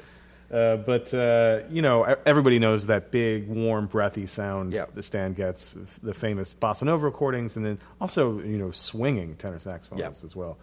Uh, 0.52 0.78
but 0.78 1.14
uh, 1.14 1.62
you 1.72 1.82
know, 1.82 2.04
everybody 2.26 2.60
knows 2.60 2.88
that 2.88 3.12
big, 3.12 3.48
warm, 3.48 3.88
breathy 3.88 4.26
sound 4.28 4.74
Yeah. 4.74 4.86
that 4.94 5.04
Stan 5.04 5.34
gets, 5.34 5.72
the 6.04 6.14
famous 6.14 6.54
bossa 6.54 6.84
nova 6.84 7.06
recordings, 7.06 7.56
and 7.56 7.66
then 7.66 7.80
also 8.00 8.40
you 8.40 8.58
know, 8.58 8.72
swinging 8.72 9.36
tenor 9.36 9.58
saxophonists 9.58 9.98
Yeah. 10.00 10.26
as 10.26 10.36
well. 10.36 10.58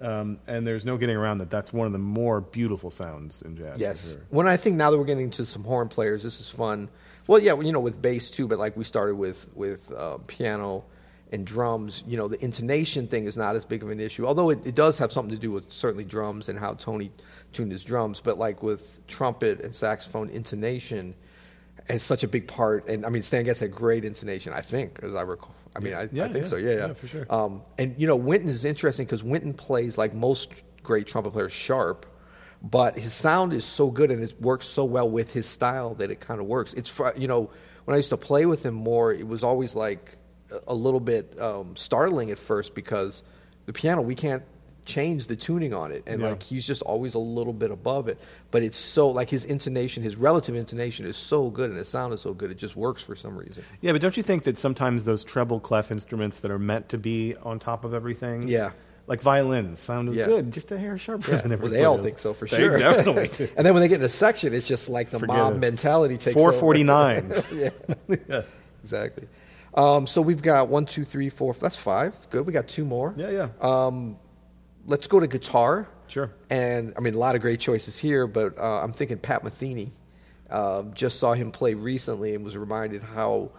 Um, 0.00 0.38
and 0.46 0.64
there's 0.66 0.84
no 0.84 0.96
getting 0.96 1.16
around 1.16 1.38
that. 1.38 1.50
That's 1.50 1.72
one 1.72 1.86
of 1.86 1.92
the 1.92 1.98
more 1.98 2.40
beautiful 2.40 2.90
sounds 2.90 3.42
in 3.42 3.56
jazz. 3.56 3.80
Yes. 3.80 4.12
sure. 4.12 4.22
When 4.30 4.46
I 4.46 4.56
think 4.56 4.76
now 4.76 4.90
that 4.92 4.98
we're 4.98 5.04
getting 5.04 5.30
to 5.30 5.44
some 5.44 5.64
horn 5.64 5.88
players, 5.88 6.22
this 6.22 6.40
is 6.40 6.48
fun. 6.50 6.88
Well, 7.26 7.40
yeah, 7.40 7.60
you 7.60 7.72
know, 7.72 7.80
with 7.80 8.00
bass 8.00 8.30
too, 8.30 8.46
but 8.48 8.58
like 8.58 8.76
we 8.76 8.84
started 8.84 9.16
with 9.16 9.48
with 9.54 9.92
uh, 9.92 10.18
piano 10.28 10.84
and 11.32 11.46
drums. 11.46 12.04
You 12.06 12.16
know, 12.16 12.28
the 12.28 12.42
intonation 12.42 13.06
thing 13.06 13.24
is 13.26 13.36
not 13.36 13.56
as 13.56 13.64
big 13.64 13.82
of 13.82 13.90
an 13.90 14.00
issue, 14.00 14.26
although 14.26 14.50
it, 14.50 14.66
it 14.66 14.74
does 14.74 14.98
have 14.98 15.12
something 15.12 15.34
to 15.34 15.40
do 15.40 15.50
with 15.50 15.70
certainly 15.70 16.04
drums 16.04 16.48
and 16.48 16.58
how 16.58 16.74
Tony 16.74 17.10
tuned 17.52 17.72
his 17.72 17.84
drums. 17.84 18.20
But 18.20 18.38
like 18.38 18.62
with 18.62 19.06
trumpet 19.06 19.60
and 19.60 19.74
saxophone, 19.74 20.30
intonation 20.30 21.14
is 21.88 22.02
such 22.02 22.24
a 22.24 22.28
big 22.28 22.48
part. 22.48 22.88
And 22.88 23.04
I 23.06 23.10
mean, 23.10 23.22
Stan 23.22 23.44
Getz 23.44 23.60
had 23.60 23.72
great 23.72 24.04
intonation, 24.04 24.52
I 24.52 24.60
think, 24.60 25.00
as 25.02 25.14
I 25.14 25.22
recall. 25.22 25.54
I 25.76 25.80
mean, 25.80 25.94
I, 25.94 26.08
Yeah, 26.12 26.24
I 26.24 26.28
think 26.28 26.44
yeah. 26.44 26.50
so. 26.50 26.56
Yeah, 26.56 26.70
yeah, 26.74 26.92
for 26.92 27.06
sure. 27.06 27.26
Um, 27.30 27.62
and 27.78 27.94
you 27.98 28.06
know, 28.06 28.16
Wynton 28.16 28.48
is 28.48 28.64
interesting 28.64 29.06
because 29.06 29.22
Wynton 29.22 29.54
plays 29.54 29.98
like 29.98 30.14
most 30.14 30.50
great 30.82 31.06
trumpet 31.06 31.32
players, 31.32 31.52
sharp, 31.52 32.06
but 32.62 32.98
his 32.98 33.12
sound 33.12 33.52
is 33.52 33.64
so 33.64 33.90
good 33.90 34.10
and 34.10 34.22
it 34.22 34.40
works 34.40 34.66
so 34.66 34.84
well 34.84 35.08
with 35.08 35.32
his 35.32 35.46
style 35.46 35.94
that 35.94 36.10
it 36.10 36.20
kind 36.20 36.40
of 36.40 36.46
works. 36.46 36.74
It's 36.74 37.00
you 37.16 37.28
know, 37.28 37.50
when 37.84 37.94
I 37.94 37.98
used 37.98 38.10
to 38.10 38.16
play 38.16 38.46
with 38.46 38.64
him 38.64 38.74
more, 38.74 39.12
it 39.12 39.26
was 39.26 39.44
always 39.44 39.74
like 39.76 40.17
a- 40.66 40.74
little 40.74 41.00
bit 41.00 41.38
um, 41.40 41.76
startling 41.76 42.30
at 42.30 42.38
first 42.38 42.74
because 42.74 43.22
the 43.66 43.72
piano 43.72 44.02
we 44.02 44.14
can't 44.14 44.42
change 44.84 45.26
the 45.26 45.36
tuning 45.36 45.74
on 45.74 45.92
it 45.92 46.02
and 46.06 46.22
Yeah. 46.22 46.30
like 46.30 46.42
he's 46.42 46.66
just 46.66 46.80
always 46.80 47.14
a 47.14 47.18
little 47.18 47.52
bit 47.52 47.70
above 47.70 48.08
it 48.08 48.18
but 48.50 48.62
it's 48.62 48.78
so 48.78 49.10
like 49.10 49.28
his 49.28 49.44
intonation 49.44 50.02
his 50.02 50.16
relative 50.16 50.54
intonation 50.56 51.04
is 51.04 51.14
so 51.18 51.50
good 51.50 51.68
and 51.68 51.78
his 51.78 51.88
sound 51.88 52.14
is 52.14 52.22
so 52.22 52.32
good 52.32 52.50
it 52.50 52.56
just 52.56 52.74
works 52.74 53.02
for 53.02 53.14
some 53.14 53.36
reason 53.36 53.62
Yeah, 53.82 53.92
but 53.92 54.00
don't 54.00 54.16
you 54.16 54.22
think 54.22 54.44
that 54.44 54.56
sometimes 54.56 55.04
those 55.04 55.24
treble 55.24 55.60
clef 55.60 55.90
instruments 55.90 56.40
that 56.40 56.50
are 56.50 56.58
meant 56.58 56.88
to 56.88 56.96
be 56.98 57.34
on 57.42 57.58
top 57.58 57.84
of 57.84 57.92
everything? 57.92 58.48
Yeah. 58.48 58.70
Like 59.06 59.20
violins 59.20 59.78
sound 59.78 60.12
Yeah. 60.14 60.24
good, 60.24 60.50
just 60.54 60.72
a 60.72 60.78
hair 60.78 60.96
sharper 60.96 61.32
Yeah, 61.32 61.36
than 61.42 61.50
well, 61.50 61.52
everybody 61.58 61.78
they 61.80 61.84
all 61.84 61.96
else. 61.96 62.04
think 62.04 62.18
so 62.18 62.32
for 62.32 62.46
They 62.46 62.56
sure. 62.56 62.78
definitely 62.88 63.28
do. 63.32 63.46
and 63.58 63.66
then 63.66 63.74
when 63.74 63.82
they 63.82 63.88
get 63.88 64.00
in 64.00 64.04
a 64.06 64.08
section, 64.08 64.54
it's 64.54 64.66
just 64.68 64.88
like 64.88 65.10
the 65.10 65.18
Forget 65.18 65.36
mob 65.36 65.52
it. 65.54 65.58
mentality 65.58 66.16
takes 66.16 66.36
over. 66.38 66.52
449. 66.58 67.32
yeah, 68.30 68.42
exactly. 68.82 69.28
Um, 69.74 70.06
so 70.06 70.22
we've 70.22 70.42
got 70.42 70.68
one, 70.68 70.86
two, 70.86 71.04
three, 71.04 71.28
four. 71.28 71.54
That's 71.54 71.76
five. 71.76 72.16
Good. 72.30 72.46
We 72.46 72.52
got 72.52 72.68
two 72.68 72.84
more. 72.84 73.14
yeah, 73.16 73.30
yeah. 73.30 73.48
Um, 73.60 74.18
let's 74.86 75.06
go 75.06 75.20
to 75.20 75.26
guitar. 75.26 75.88
Sure. 76.08 76.32
And 76.48 76.94
I 76.96 77.00
mean, 77.00 77.14
a 77.14 77.18
lot 77.18 77.34
of 77.34 77.42
great 77.42 77.60
choices 77.60 77.98
here, 77.98 78.26
but 78.26 78.58
uh, 78.58 78.82
I'm 78.82 78.92
thinking 78.92 79.18
Pat 79.18 79.44
Metheny. 79.44 79.90
Um, 80.50 80.94
just 80.94 81.18
saw 81.20 81.34
him 81.34 81.50
play 81.50 81.74
recently 81.74 82.34
and 82.34 82.42
was 82.42 82.56
reminded 82.56 83.02
how, 83.02 83.50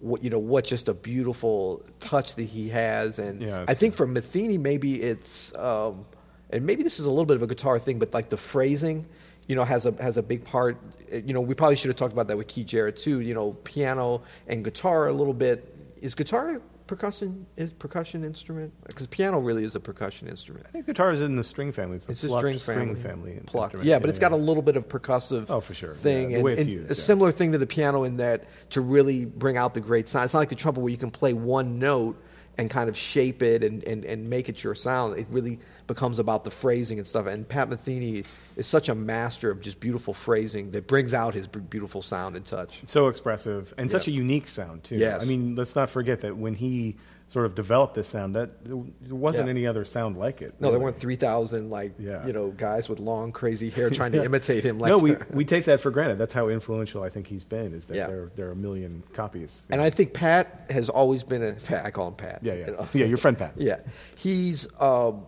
what 0.00 0.24
you 0.24 0.30
know, 0.30 0.40
what 0.40 0.64
just 0.64 0.88
a 0.88 0.94
beautiful 0.94 1.84
touch 2.00 2.34
that 2.34 2.42
he 2.42 2.68
has. 2.70 3.20
And 3.20 3.40
Yeah, 3.40 3.64
I 3.68 3.74
think 3.74 3.94
for 3.94 4.06
Metheny, 4.08 4.58
maybe 4.58 5.00
it's, 5.00 5.54
um, 5.56 6.04
and 6.50 6.66
maybe 6.66 6.82
this 6.82 6.98
is 6.98 7.06
a 7.06 7.08
little 7.08 7.24
bit 7.26 7.36
of 7.36 7.42
a 7.42 7.46
guitar 7.46 7.78
thing, 7.78 8.00
but 8.00 8.12
like 8.12 8.28
the 8.28 8.36
phrasing, 8.36 9.06
you 9.52 9.56
know, 9.56 9.64
has 9.64 9.84
a 9.84 9.92
has 10.00 10.16
a 10.16 10.22
big 10.22 10.42
part. 10.46 10.78
Uh, 11.12 11.16
You 11.18 11.34
know, 11.34 11.42
we 11.42 11.54
probably 11.54 11.76
should 11.76 11.90
have 11.90 11.96
talked 11.96 12.14
about 12.14 12.26
that 12.28 12.38
with 12.38 12.48
Keith 12.48 12.68
Jarrett 12.68 12.96
too. 12.96 13.20
You 13.20 13.34
know, 13.34 13.52
piano 13.64 14.22
and 14.48 14.64
guitar 14.64 15.08
a 15.08 15.12
little 15.12 15.34
bit. 15.34 15.58
Is 16.00 16.14
guitar 16.14 16.62
percussion 16.86 17.46
is 17.58 17.70
percussion 17.70 18.24
instrument? 18.24 18.72
Because 18.86 19.06
piano 19.08 19.38
really 19.40 19.62
is 19.64 19.76
a 19.76 19.80
percussion 19.80 20.26
instrument. 20.26 20.64
I 20.66 20.70
think 20.70 20.86
guitar 20.86 21.10
is 21.12 21.20
in 21.20 21.36
the 21.36 21.44
string 21.44 21.70
family. 21.70 21.96
It's, 21.96 22.08
It's 22.08 22.24
a 22.24 22.30
string 22.30 22.58
family. 22.58 22.94
family 22.98 23.40
Plucked. 23.44 23.74
instrument. 23.74 23.88
Yeah, 23.90 23.98
but 23.98 24.08
it's 24.08 24.18
got 24.18 24.32
a 24.32 24.36
little 24.48 24.62
bit 24.62 24.76
of 24.78 24.88
percussive. 24.88 25.50
Oh, 25.50 25.60
for 25.60 25.74
sure. 25.74 25.92
Thing 25.92 26.22
Yeah, 26.22 26.28
the 26.28 26.34
and, 26.36 26.44
way 26.44 26.52
it's 26.54 26.62
and 26.62 26.70
used, 26.70 26.86
a 26.86 26.94
yeah. 26.94 26.94
similar 27.10 27.30
thing 27.30 27.52
to 27.52 27.58
the 27.58 27.66
piano 27.66 28.04
in 28.04 28.16
that 28.16 28.44
to 28.70 28.80
really 28.80 29.26
bring 29.26 29.58
out 29.58 29.74
the 29.74 29.82
great 29.82 30.08
sound. 30.08 30.24
It's 30.24 30.32
not 30.34 30.40
like 30.40 30.48
the 30.48 30.54
trumpet 30.64 30.80
where 30.80 30.90
you 30.90 30.96
can 30.98 31.10
play 31.10 31.34
one 31.34 31.78
note 31.78 32.16
and 32.58 32.68
kind 32.68 32.88
of 32.88 32.96
shape 32.96 33.42
it 33.42 33.64
and, 33.64 33.82
and, 33.84 34.04
and 34.04 34.28
make 34.28 34.48
it 34.48 34.62
your 34.62 34.74
sound. 34.74 35.18
It 35.18 35.26
really 35.30 35.58
becomes 35.86 36.18
about 36.18 36.44
the 36.44 36.50
phrasing 36.50 36.98
and 36.98 37.06
stuff. 37.06 37.26
And 37.26 37.48
Pat 37.48 37.70
Metheny 37.70 38.26
is 38.56 38.66
such 38.66 38.88
a 38.88 38.94
master 38.94 39.50
of 39.50 39.60
just 39.60 39.80
beautiful 39.80 40.12
phrasing 40.12 40.70
that 40.72 40.86
brings 40.86 41.14
out 41.14 41.34
his 41.34 41.46
beautiful 41.46 42.02
sound 42.02 42.36
and 42.36 42.44
touch. 42.44 42.80
so 42.86 43.08
expressive 43.08 43.72
and 43.78 43.90
such 43.90 44.06
a 44.06 44.10
unique 44.10 44.48
sound 44.48 44.84
too. 44.84 44.96
Yes. 44.96 45.22
I 45.22 45.24
mean, 45.24 45.56
let's 45.56 45.74
not 45.74 45.88
forget 45.88 46.20
that 46.20 46.36
when 46.36 46.54
he 46.54 46.96
sort 47.32 47.46
of 47.46 47.54
developed 47.54 47.94
this 47.94 48.08
sound, 48.08 48.34
that 48.34 48.62
there 48.62 48.76
wasn't 49.08 49.46
Yeah. 49.46 49.50
any 49.52 49.66
other 49.66 49.86
sound 49.86 50.18
like 50.18 50.42
it. 50.42 50.52
No, 50.60 50.70
there 50.70 50.78
weren't 50.78 50.98
three 50.98 51.16
thousand 51.16 51.70
like 51.70 51.94
Yeah. 51.98 52.26
you 52.26 52.34
know 52.34 52.50
guys 52.50 52.90
with 52.90 53.00
long 53.00 53.32
crazy 53.32 53.70
hair 53.70 53.88
trying 54.00 54.12
to 54.12 54.22
imitate 54.22 54.64
him. 54.64 54.78
Like 54.78 54.90
no, 54.90 54.98
we, 54.98 55.16
we 55.30 55.46
take 55.46 55.64
that 55.64 55.80
for 55.80 55.90
granted. 55.90 56.18
That's 56.18 56.34
how 56.34 56.48
influential 56.48 57.02
I 57.02 57.08
think 57.08 57.26
he's 57.26 57.42
been. 57.44 57.72
Is 57.72 57.86
that 57.86 57.96
Yeah. 57.96 58.06
there 58.08 58.28
there 58.34 58.48
are 58.48 58.52
a 58.52 58.56
million 58.56 59.02
copies. 59.14 59.66
And 59.70 59.80
I 59.80 59.88
think 59.88 60.12
Pat 60.12 60.66
has 60.68 60.90
always 60.90 61.24
been 61.24 61.42
a 61.42 61.52
Pat. 61.54 61.86
I 61.86 61.90
call 61.90 62.08
him 62.08 62.14
Pat. 62.16 62.40
yeah, 62.42 62.52
yeah, 62.52 62.66
you 62.66 62.72
know. 62.72 62.86
yeah. 62.92 63.06
Your 63.06 63.16
friend 63.16 63.38
Pat. 63.38 63.54
Yeah, 63.56 63.80
he's 64.18 64.68
um, 64.78 65.24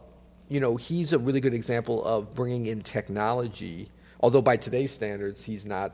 you 0.50 0.60
know 0.60 0.76
he's 0.76 1.14
a 1.14 1.18
really 1.18 1.40
good 1.40 1.54
example 1.54 2.04
of 2.04 2.34
bringing 2.34 2.66
in 2.66 2.82
technology. 2.82 3.88
Although 4.20 4.42
by 4.42 4.58
today's 4.58 4.92
standards, 4.92 5.42
he's 5.44 5.64
not. 5.64 5.92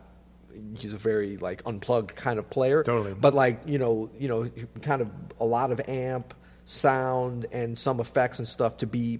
He's 0.77 0.95
a 0.95 0.99
very 0.99 1.37
like 1.37 1.63
unplugged 1.67 2.15
kind 2.15 2.39
of 2.39 2.49
player. 2.51 2.83
Totally. 2.83 3.15
But 3.15 3.35
like 3.35 3.63
you 3.67 3.79
know, 3.79 4.11
you 4.19 4.29
know, 4.29 4.51
kind 4.83 5.03
of 5.03 5.11
a 5.39 5.45
lot 5.45 5.73
of 5.73 5.81
amp 5.89 6.35
sound 6.65 7.47
and 7.51 7.77
some 7.77 7.99
effects 7.99 8.39
and 8.39 8.47
stuff 8.47 8.77
to 8.77 8.87
be 8.87 9.19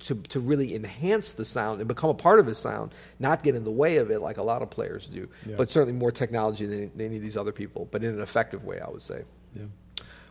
to 0.00 0.14
to 0.14 0.40
really 0.40 0.74
enhance 0.74 1.34
the 1.34 1.44
sound 1.44 1.80
and 1.80 1.86
become 1.88 2.10
a 2.10 2.14
part 2.14 2.40
of 2.40 2.46
his 2.46 2.58
sound, 2.58 2.92
not 3.18 3.42
get 3.42 3.54
in 3.54 3.64
the 3.64 3.70
way 3.70 3.98
of 3.98 4.10
it 4.10 4.20
like 4.20 4.38
a 4.38 4.42
lot 4.42 4.62
of 4.62 4.70
players 4.70 5.06
do. 5.06 5.28
Yeah. 5.46 5.54
But 5.56 5.70
certainly 5.70 5.94
more 5.94 6.10
technology 6.10 6.66
than, 6.66 6.90
than 6.96 7.06
any 7.06 7.16
of 7.16 7.22
these 7.22 7.36
other 7.36 7.52
people, 7.52 7.88
but 7.90 8.02
in 8.02 8.14
an 8.14 8.20
effective 8.20 8.64
way, 8.64 8.80
I 8.80 8.90
would 8.90 9.02
say. 9.02 9.22
Yeah. 9.54 9.64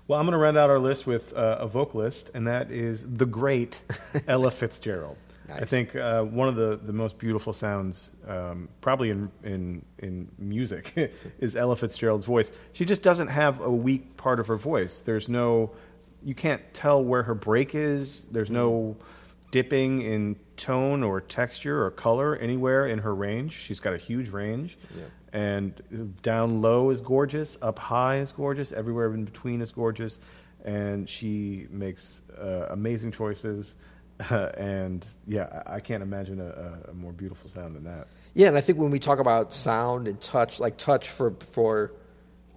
Well, 0.08 0.20
I'm 0.20 0.26
going 0.26 0.34
to 0.34 0.38
round 0.38 0.58
out 0.58 0.70
our 0.70 0.80
list 0.80 1.06
with 1.06 1.36
uh, 1.36 1.58
a 1.60 1.68
vocalist, 1.68 2.32
and 2.34 2.48
that 2.48 2.72
is 2.72 3.18
the 3.18 3.26
great 3.26 3.82
Ella 4.28 4.52
Fitzgerald. 4.52 5.18
I 5.50 5.66
think 5.66 5.96
uh, 5.96 6.24
one 6.24 6.48
of 6.50 6.56
the, 6.56 6.80
the 6.82 6.94
most 6.94 7.18
beautiful 7.18 7.54
sounds, 7.54 8.16
um, 8.28 8.70
probably 8.82 9.12
in, 9.12 9.32
in, 9.44 9.86
in 10.00 10.30
music, 10.38 10.94
is 11.40 11.56
Ella 11.56 11.76
Fitzgerald's 11.76 12.26
voice. 12.26 12.52
She 12.74 12.86
just 12.86 13.02
doesn't 13.02 13.30
have 13.30 13.62
a 13.62 13.72
weak 13.72 14.18
part 14.18 14.40
of 14.40 14.48
her 14.48 14.58
voice. 14.58 15.00
There's 15.00 15.30
no, 15.30 15.72
you 16.22 16.36
can't 16.36 16.62
tell 16.74 17.04
where 17.04 17.24
her 17.24 17.36
break 17.36 17.76
is. 17.76 18.26
There's 18.26 18.52
no 18.52 18.98
dipping 19.52 20.02
in 20.02 20.36
tone 20.58 21.04
or 21.04 21.22
texture 21.22 21.86
or 21.86 21.92
color 21.92 22.36
anywhere 22.36 22.88
in 22.88 23.00
her 23.00 23.16
range. 23.16 23.54
She's 23.54 23.80
got 23.80 23.94
a 23.94 23.98
huge 23.98 24.30
range. 24.30 24.78
Yeah. 24.96 25.04
And 25.34 26.18
down 26.22 26.62
low 26.62 26.90
is 26.90 27.02
gorgeous, 27.02 27.58
up 27.62 27.80
high 27.80 28.18
is 28.18 28.32
gorgeous, 28.32 28.72
everywhere 28.72 29.14
in 29.14 29.26
between 29.26 29.62
is 29.62 29.72
gorgeous. 29.72 30.20
And 30.66 31.08
she 31.08 31.68
makes 31.70 32.22
uh, 32.38 32.68
amazing 32.72 33.12
choices. 33.12 33.76
and 34.58 35.06
yeah, 35.26 35.64
I 35.66 35.80
can't 35.80 36.02
imagine 36.04 36.40
a, 36.40 36.46
a- 36.88 36.92
a 36.92 36.94
more 36.94 37.12
beautiful 37.14 37.50
sound 37.50 37.76
than 37.76 37.84
that. 37.84 38.08
Yeah, 38.34 38.48
and 38.48 38.58
I 38.58 38.62
think 38.62 38.78
when 38.78 38.92
we 38.92 39.00
talk 39.00 39.20
about 39.20 39.54
sound 39.54 40.08
and 40.08 40.20
touch, 40.22 40.60
like 40.60 40.78
touch 40.78 41.10
for 41.10 41.32
for 41.40 41.94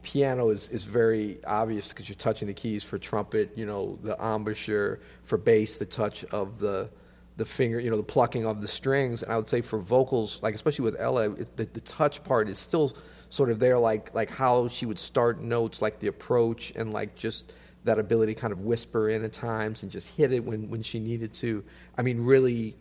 piano 0.02 0.48
is, 0.48 0.68
is 0.70 0.84
very 0.84 1.42
obvious 1.44 1.92
because 1.92 2.08
you're 2.08 2.16
touching 2.16 2.48
the 2.48 2.54
keys. 2.54 2.82
For 2.84 2.98
trumpet, 2.98 3.56
you 3.56 3.66
know, 3.66 3.98
the 4.02 4.16
embouchure. 4.16 5.00
For 5.24 5.36
bass, 5.38 5.78
the 5.78 5.86
touch 5.86 6.24
of 6.24 6.58
the 6.58 6.90
the 7.36 7.44
finger, 7.46 7.80
you 7.80 7.90
know, 7.90 7.96
the 7.96 8.02
plucking 8.02 8.44
of 8.46 8.60
the 8.60 8.68
strings. 8.68 9.22
And 9.22 9.32
I 9.32 9.36
would 9.36 9.48
say 9.48 9.60
for 9.62 9.78
vocals, 9.78 10.42
like 10.42 10.54
especially 10.54 10.84
with 10.84 10.96
Ella, 11.00 11.30
it, 11.30 11.56
the, 11.56 11.64
the 11.64 11.80
touch 11.80 12.22
part 12.24 12.48
is 12.48 12.58
still 12.58 12.92
sort 13.30 13.50
of 13.50 13.58
there, 13.58 13.78
like 13.78 14.14
like 14.14 14.30
how 14.30 14.68
she 14.68 14.86
would 14.86 14.98
start 14.98 15.40
notes, 15.40 15.80
like 15.82 15.98
the 16.00 16.08
approach 16.08 16.72
and 16.76 16.92
like 16.92 17.14
just 17.16 17.54
that 17.84 17.98
ability 17.98 18.34
to 18.34 18.40
kind 18.40 18.52
of 18.52 18.60
whisper 18.60 19.08
in 19.08 19.24
at 19.24 19.32
times 19.32 19.82
and 19.82 19.90
just 19.90 20.14
hit 20.16 20.32
it 20.32 20.44
when, 20.44 20.68
when 20.70 20.82
she 20.82 20.98
needed 21.00 21.32
to. 21.34 21.64
I 21.96 22.02
mean, 22.02 22.24
really, 22.24 22.76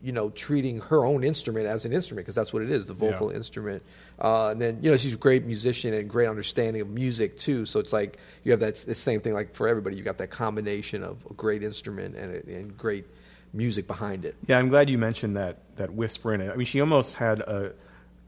you 0.00 0.12
know, 0.12 0.30
treating 0.30 0.78
her 0.78 1.04
own 1.04 1.24
instrument 1.24 1.66
as 1.66 1.84
an 1.84 1.92
instrument 1.92 2.24
because 2.24 2.36
that's 2.36 2.52
what 2.52 2.62
it 2.62 2.70
is, 2.70 2.86
the 2.86 2.94
vocal 2.94 3.30
Yeah. 3.30 3.36
instrument. 3.38 3.82
Uh, 4.20 4.50
and 4.50 4.60
then, 4.62 4.78
you 4.82 4.90
know, 4.90 4.96
she's 4.96 5.14
a 5.14 5.18
great 5.18 5.44
musician 5.44 5.92
and 5.94 6.08
great 6.08 6.28
understanding 6.28 6.80
of 6.80 6.88
music 6.88 7.36
too. 7.36 7.66
So 7.66 7.80
it's 7.80 7.92
like 7.92 8.18
you 8.44 8.52
have 8.52 8.60
that 8.60 8.76
the 8.76 8.94
same 8.94 9.20
thing 9.20 9.32
like 9.34 9.52
for 9.54 9.66
everybody. 9.66 9.96
You 9.96 10.04
got 10.04 10.18
that 10.18 10.30
combination 10.30 11.02
of 11.02 11.26
a 11.28 11.34
great 11.34 11.64
instrument 11.64 12.14
and, 12.14 12.34
a- 12.36 12.56
and 12.58 12.76
great 12.78 13.04
music 13.52 13.88
behind 13.88 14.24
it. 14.24 14.36
Yeah, 14.46 14.58
I'm 14.58 14.68
glad 14.68 14.88
you 14.88 14.98
mentioned 14.98 15.36
that 15.36 15.58
that 15.76 15.92
whisper 15.92 16.32
in 16.34 16.40
it. 16.40 16.52
I 16.52 16.56
mean, 16.56 16.66
she 16.66 16.80
almost 16.80 17.14
had 17.16 17.40
a 17.40 17.74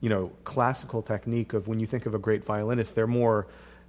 you 0.01 0.09
know 0.09 0.33
classical 0.43 1.03
technique 1.03 1.53
of 1.53 1.69
when 1.69 1.79
you 1.79 1.87
think 1.87 2.07
of 2.07 2.15
a 2.17 2.19
great 2.19 2.45
violinist, 2.45 2.97
they're 2.97 3.07
more 3.07 3.47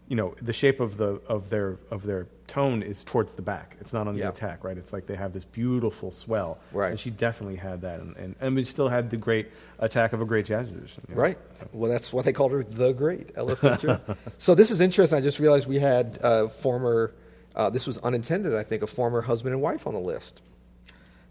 you 0.10 0.16
know 0.18 0.36
the 0.42 0.54
shape 0.54 0.80
of 0.82 0.98
the 0.98 1.22
of 1.30 1.50
their 1.50 1.78
of 1.92 2.04
their 2.04 2.28
tone 2.48 2.82
is 2.82 3.04
towards 3.04 3.36
the 3.36 3.44
back. 3.44 3.78
It's 3.80 3.94
not 3.94 4.08
on 4.08 4.16
the 4.16 4.22
Yeah. 4.22 4.30
attack, 4.30 4.64
right? 4.64 4.76
It's 4.76 4.92
like 4.92 5.06
they 5.06 5.16
have 5.16 5.34
this 5.34 5.46
beautiful 5.46 6.10
swell, 6.10 6.58
Right. 6.74 6.90
And 6.90 7.00
she 7.00 7.12
definitely 7.12 7.58
had 7.58 7.82
that, 7.82 8.00
and 8.00 8.18
and, 8.18 8.36
and 8.42 8.56
we 8.56 8.64
still 8.64 8.90
had 8.90 9.12
the 9.12 9.18
great 9.18 9.48
attack 9.78 10.12
of 10.14 10.22
a 10.22 10.26
great 10.26 10.46
jazz 10.46 10.70
musician, 10.72 11.04
you 11.10 11.16
know? 11.16 11.22
Right. 11.22 11.38
Well, 11.74 11.92
that's 11.92 12.12
why 12.12 12.24
they 12.24 12.34
called 12.34 12.52
her 12.54 12.64
the 12.64 12.92
Great 12.94 13.32
Ella 13.36 13.56
Fitzgerald. 13.56 14.02
so 14.40 14.56
this 14.56 14.72
is 14.72 14.82
interesting. 14.82 15.18
I 15.18 15.22
just 15.22 15.40
realized 15.40 15.68
we 15.68 15.80
had 15.80 16.18
uh, 16.24 16.48
former. 16.48 17.14
Uh, 17.56 17.70
this 17.70 17.86
was 17.86 17.98
unintended, 18.00 18.56
I 18.56 18.64
think, 18.64 18.82
a 18.84 18.88
former 18.88 19.22
husband 19.22 19.54
and 19.54 19.62
wife 19.62 19.86
on 19.88 19.94
the 19.94 20.00
list. 20.00 20.42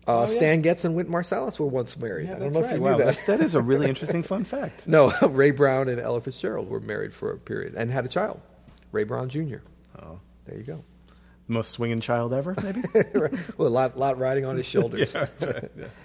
Uh, 0.07 0.11
Oh, 0.11 0.21
yeah. 0.21 0.27
Stan 0.27 0.63
Getz 0.63 0.85
and 0.85 0.95
Whit 0.95 1.09
Marsalis 1.11 1.59
were 1.61 1.67
once 1.67 1.97
married. 1.99 2.29
Yeah, 2.29 2.37
I 2.37 2.39
don't 2.39 2.53
know 2.55 2.61
right. 2.63 2.71
if 2.71 2.77
you 2.77 2.83
wow, 2.83 2.97
knew 2.97 3.05
that. 3.05 3.25
that 3.27 3.41
is 3.41 3.55
a 3.55 3.61
really 3.61 3.89
interesting 3.93 4.23
fun 4.23 4.45
fact. 4.45 4.87
No, 4.89 5.13
Ray 5.29 5.51
Brown 5.51 5.89
and 5.89 6.01
Ella 6.01 6.21
Fitzgerald 6.23 6.69
were 6.71 6.81
married 6.81 7.13
for 7.13 7.31
a 7.33 7.39
period 7.39 7.75
and 7.77 7.91
had 7.91 8.05
a 8.07 8.09
child, 8.09 8.41
Ray 8.92 9.04
Brown 9.04 9.28
Jr. 9.28 9.59
Oh. 10.00 10.21
There 10.49 10.57
you 10.57 10.64
go. 10.64 10.85
The 11.47 11.52
Most 11.52 11.71
swinging 11.71 12.00
child 12.00 12.33
ever, 12.33 12.54
maybe. 12.62 12.80
well, 13.57 13.68
a 13.68 13.71
lot, 13.71 13.99
lot 13.99 14.18
riding 14.18 14.45
on 14.45 14.57
his 14.57 14.66
shoulders. 14.75 15.14
yeah, 15.14 15.26
right. 15.45 15.71
Yeah. 15.76 15.87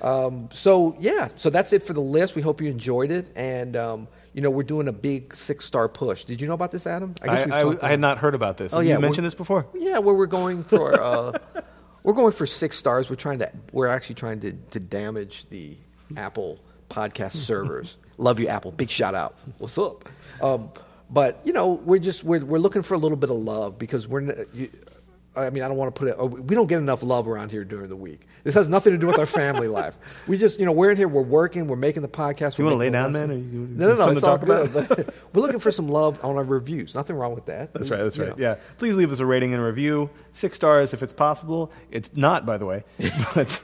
Um, 0.00 0.48
so 0.52 0.96
yeah, 1.00 1.26
so 1.34 1.50
that's 1.50 1.72
it 1.72 1.82
for 1.82 1.92
the 1.92 2.00
list. 2.00 2.36
We 2.36 2.40
hope 2.40 2.60
you 2.60 2.70
enjoyed 2.70 3.10
it, 3.10 3.32
and 3.34 3.74
um, 3.74 4.06
you 4.32 4.40
know 4.40 4.48
we're 4.48 4.62
doing 4.62 4.86
a 4.86 4.92
big 4.92 5.34
six 5.34 5.64
star 5.64 5.88
push. 5.88 6.22
Did 6.22 6.40
you 6.40 6.46
know 6.46 6.54
about 6.54 6.70
this, 6.70 6.86
Adam? 6.86 7.16
I, 7.20 7.42
I, 7.42 7.46
talked 7.62 7.82
I 7.82 7.88
had 7.88 7.98
not 7.98 8.18
heard 8.18 8.36
about 8.36 8.58
this. 8.58 8.72
Oh, 8.74 8.78
Have 8.78 8.86
yeah, 8.86 8.94
you 8.94 9.00
mentioned 9.00 9.26
this 9.26 9.34
before. 9.34 9.66
Yeah, 9.74 9.98
where 9.98 10.14
we're 10.14 10.26
going 10.26 10.62
for 10.62 10.94
uh, 11.02 11.32
we're 12.04 12.12
going 12.12 12.30
for 12.30 12.46
six 12.46 12.76
stars. 12.76 13.10
We're 13.10 13.16
trying 13.16 13.40
to 13.40 13.50
we're 13.72 13.88
actually 13.88 14.14
trying 14.14 14.38
to, 14.42 14.52
to 14.52 14.78
damage 14.78 15.46
the 15.46 15.76
Apple 16.16 16.60
podcast 16.88 17.32
servers. 17.32 17.96
Love 18.18 18.38
you, 18.38 18.46
Apple. 18.46 18.70
Big 18.70 18.90
shout 18.90 19.16
out. 19.16 19.36
What's 19.58 19.78
up? 19.78 20.08
Um, 20.40 20.70
but 21.10 21.40
you 21.44 21.52
know, 21.52 21.72
we're 21.72 21.98
just 21.98 22.24
we're 22.24 22.44
we're 22.44 22.58
looking 22.58 22.82
for 22.82 22.94
a 22.94 22.98
little 22.98 23.16
bit 23.16 23.30
of 23.30 23.36
love 23.36 23.78
because 23.78 24.06
we're. 24.08 24.46
You, 24.52 24.70
I 25.36 25.50
mean, 25.50 25.62
I 25.62 25.68
don't 25.68 25.76
want 25.76 25.94
to 25.94 25.98
put 25.98 26.08
it. 26.08 26.16
oh, 26.18 26.26
We 26.26 26.56
don't 26.56 26.66
get 26.66 26.78
enough 26.78 27.02
love 27.04 27.28
around 27.28 27.52
here 27.52 27.62
during 27.62 27.88
the 27.88 27.94
week. 27.96 28.26
This 28.42 28.56
has 28.56 28.68
nothing 28.68 28.92
to 28.92 28.98
do 28.98 29.06
with 29.06 29.20
our 29.20 29.26
family 29.26 29.68
life. 29.80 30.26
We 30.26 30.36
just, 30.36 30.58
you 30.58 30.66
know, 30.66 30.72
we're 30.72 30.90
in 30.90 30.96
here. 30.96 31.06
We're 31.06 31.22
working. 31.22 31.68
We're 31.68 31.76
making 31.76 32.02
the 32.02 32.08
podcast. 32.08 32.58
You 32.58 32.64
we're 32.64 32.70
wanna 32.72 32.80
lay 32.80 32.90
down, 32.90 33.12
the 33.12 33.20
man, 33.20 33.30
or 33.30 33.34
you- 33.34 33.68
no, 33.70 33.88
no, 33.88 33.88
no. 33.90 33.96
something 33.96 34.16
It's 34.16 34.22
to 34.22 34.30
all 34.30 34.38
talk 34.38 34.46
good. 34.96 35.14
We're 35.34 35.42
looking 35.42 35.60
for 35.60 35.70
some 35.70 35.88
love 35.88 36.24
on 36.24 36.36
our 36.36 36.42
reviews. 36.42 36.94
Nothing 36.96 37.14
wrong 37.16 37.34
with 37.36 37.46
that. 37.46 37.72
That's 37.72 37.88
right. 37.90 37.98
That's 38.02 38.16
You 38.16 38.24
right. 38.24 38.36
know. 38.38 38.42
Yeah. 38.42 38.56
Please 38.78 38.96
leave 38.96 39.12
us 39.12 39.20
a 39.20 39.26
rating 39.26 39.52
and 39.54 39.62
a 39.62 39.66
review. 39.66 40.10
Six 40.32 40.56
stars 40.56 40.92
if 40.92 41.02
it's 41.04 41.12
possible. 41.12 41.70
It's 41.92 42.16
not, 42.16 42.44
by 42.44 42.58
the 42.58 42.66
way. 42.66 42.82
But, 43.34 43.60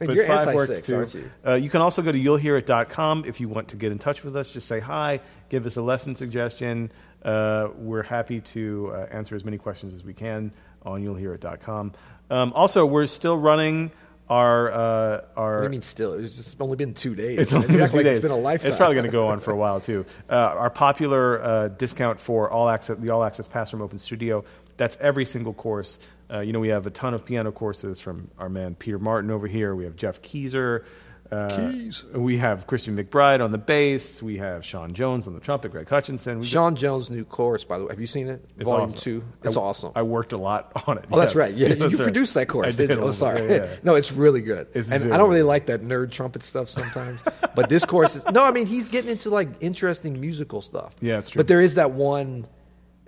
but 0.00 0.14
You're 0.16 0.24
five 0.26 0.48
anti-six, 0.48 0.56
works 0.56 0.86
too. 0.86 0.96
aren't 0.96 1.14
you? 1.14 1.30
Uh, 1.46 1.54
you 1.54 1.68
can 1.70 1.80
also 1.80 2.02
go 2.02 2.10
to 2.10 2.18
you'llhearit.com 2.18 3.24
if 3.26 3.40
you 3.40 3.48
want 3.48 3.68
to 3.68 3.76
get 3.76 3.92
in 3.92 3.98
touch 3.98 4.24
with 4.24 4.34
us. 4.36 4.52
Just 4.52 4.66
say 4.66 4.80
hi, 4.80 5.20
give 5.50 5.66
us 5.66 5.76
a 5.76 5.82
lesson 5.82 6.14
suggestion. 6.14 6.90
Uh, 7.22 7.68
we're 7.76 8.02
happy 8.04 8.40
to 8.40 8.90
uh, 8.94 9.06
answer 9.10 9.34
as 9.34 9.44
many 9.44 9.58
questions 9.58 9.92
as 9.92 10.02
we 10.04 10.14
can 10.14 10.52
on 10.82 11.02
you'llhearit.com. 11.02 11.92
Um, 12.30 12.52
also, 12.54 12.84
we're 12.86 13.06
still 13.06 13.38
running 13.38 13.90
our 14.28 14.70
uh, 14.70 15.24
our. 15.36 15.56
What 15.56 15.60
do 15.60 15.64
you 15.64 15.70
mean 15.70 15.82
still? 15.82 16.12
It's 16.14 16.36
just 16.36 16.60
only 16.60 16.76
been 16.76 16.94
two 16.94 17.14
days. 17.14 17.38
It's 17.38 17.54
only 17.54 17.68
been 17.68 17.80
act 17.80 17.92
two 17.92 17.98
like 17.98 18.06
days. 18.06 18.18
It's 18.18 18.22
been 18.22 18.32
a 18.32 18.36
lifetime. 18.36 18.68
It's 18.68 18.76
probably 18.76 18.96
going 18.96 19.06
to 19.06 19.12
go 19.12 19.28
on 19.28 19.40
for 19.40 19.52
a 19.52 19.56
while 19.56 19.80
too. 19.80 20.04
Uh, 20.28 20.34
our 20.34 20.70
popular 20.70 21.42
uh, 21.42 21.68
discount 21.68 22.20
for 22.20 22.50
all 22.50 22.68
access, 22.68 22.96
the 22.98 23.10
all 23.10 23.24
access 23.24 23.48
pass 23.48 23.70
from 23.70 23.82
Open 23.82 23.98
Studio. 23.98 24.44
That's 24.76 24.96
every 24.98 25.24
single 25.24 25.54
course. 25.54 25.98
Uh, 26.30 26.40
you 26.40 26.52
know, 26.52 26.60
we 26.60 26.68
have 26.68 26.86
a 26.86 26.90
ton 26.90 27.14
of 27.14 27.24
piano 27.24 27.50
courses 27.50 28.00
from 28.00 28.30
our 28.38 28.48
man 28.48 28.74
Peter 28.74 28.98
Martin 28.98 29.30
over 29.30 29.46
here. 29.46 29.74
We 29.74 29.84
have 29.84 29.96
Geoff 29.96 30.20
Keezer. 30.22 30.84
Uh, 31.30 31.56
Keys. 31.70 32.06
We 32.14 32.38
have 32.38 32.66
Christian 32.66 32.96
McBride 32.96 33.44
on 33.44 33.50
the 33.50 33.58
bass. 33.58 34.22
We 34.22 34.38
have 34.38 34.64
Sean 34.64 34.94
Jones 34.94 35.26
on 35.26 35.34
the 35.34 35.40
trumpet. 35.40 35.70
Greg 35.70 35.88
Hutchinson. 35.88 36.38
We 36.38 36.46
Sean 36.46 36.74
Jones' 36.74 37.10
new 37.10 37.24
course, 37.24 37.64
by 37.64 37.78
the 37.78 37.84
way. 37.84 37.90
Have 37.90 38.00
you 38.00 38.06
seen 38.06 38.28
it? 38.28 38.42
It's 38.56 38.64
Volume 38.64 38.86
awesome. 38.86 38.98
two. 38.98 39.24
It's 39.44 39.56
I, 39.56 39.60
awesome. 39.60 39.92
I 39.94 40.02
worked 40.02 40.32
a 40.32 40.38
lot 40.38 40.72
on 40.86 40.96
it. 40.98 41.04
oh, 41.12 41.18
that's 41.18 41.34
right. 41.34 41.52
Yeah, 41.52 41.68
you 41.74 41.88
right. 41.88 41.96
produced 41.98 42.34
that 42.34 42.46
course. 42.48 42.68
I 42.68 42.70
didn't 42.70 42.96
did 42.98 43.04
Oh, 43.04 43.12
sorry. 43.12 43.42
yeah, 43.42 43.64
yeah. 43.64 43.76
no, 43.82 43.94
it's 43.94 44.10
really 44.12 44.40
good. 44.40 44.68
It's 44.74 44.90
and 44.90 45.12
I 45.12 45.18
don't 45.18 45.28
really 45.28 45.40
good. 45.40 45.46
like 45.46 45.66
that 45.66 45.82
nerd 45.82 46.10
trumpet 46.10 46.42
stuff 46.42 46.70
sometimes. 46.70 47.22
but 47.54 47.68
this 47.68 47.84
course 47.84 48.16
is 48.16 48.24
no. 48.30 48.46
I 48.46 48.50
mean, 48.50 48.66
he's 48.66 48.88
getting 48.88 49.10
into 49.10 49.28
like 49.30 49.48
interesting 49.60 50.20
musical 50.20 50.60
stuff. 50.62 50.92
Yeah, 51.00 51.18
it's 51.18 51.30
true. 51.30 51.40
But 51.40 51.48
there 51.48 51.60
is 51.60 51.74
that 51.74 51.90
one. 51.92 52.46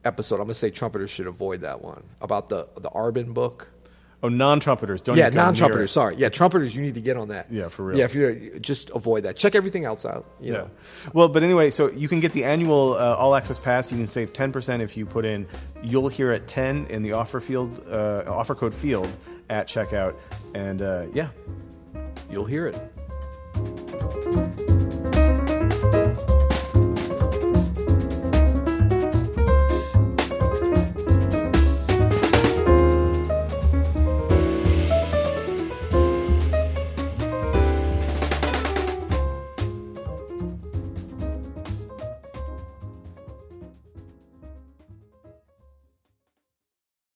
episode, 0.05 0.37
I'm 0.37 0.43
gonna 0.43 0.55
say 0.55 0.71
trumpeters 0.71 1.11
should 1.11 1.27
avoid 1.27 1.61
that 1.63 1.83
one 1.83 2.03
about 2.21 2.49
the 2.49 2.69
the 2.81 2.91
Arban 2.91 3.33
book. 3.35 3.71
Oh, 4.23 4.29
non-trumpeters 4.29 5.01
don't. 5.03 5.17
yeah, 5.17 5.29
even 5.29 5.33
come 5.33 5.37
near 5.39 5.45
non-trumpeters. 5.47 5.91
Sorry, 5.91 6.15
yeah, 6.17 6.29
trumpeters. 6.29 6.77
You 6.77 6.83
need 6.83 6.95
to 6.95 7.01
get 7.01 7.17
on 7.17 7.29
that. 7.29 7.47
Yeah, 7.51 7.69
for 7.69 7.85
real. 7.87 7.99
Yeah, 7.99 8.05
if 8.05 8.15
you're 8.15 8.59
just 8.61 8.91
avoid 8.91 9.23
that. 9.23 9.37
Check 9.37 9.55
everything 9.55 9.87
else 9.87 10.05
out. 10.05 10.27
You 10.41 10.53
Yeah. 10.53 10.59
know. 10.59 10.71
Well, 11.15 11.29
but 11.29 11.43
anyway, 11.43 11.71
so 11.71 11.91
you 11.91 12.07
can 12.07 12.21
get 12.21 12.33
the 12.33 12.45
annual 12.45 12.93
uh, 12.95 13.17
all 13.17 13.35
access 13.35 13.59
pass. 13.59 13.91
You 13.91 13.97
can 13.97 14.07
save 14.07 14.33
ten 14.35 14.53
percent 14.53 14.83
if 14.83 14.95
you 14.97 15.07
put 15.07 15.25
in 15.25 15.47
"You'll 15.83 16.09
hear 16.09 16.33
at 16.33 16.47
ten 16.47 16.85
in 16.91 17.03
the 17.03 17.13
offer 17.13 17.41
field, 17.41 17.83
uh, 17.91 18.25
offer 18.27 18.55
code 18.55 18.75
field 18.75 19.09
at 19.49 19.69
checkout, 19.69 20.15
and 20.55 20.83
uh, 20.83 21.07
yeah, 21.15 21.29
You'll 22.31 22.45
hear 22.45 22.67
it. 22.69 22.77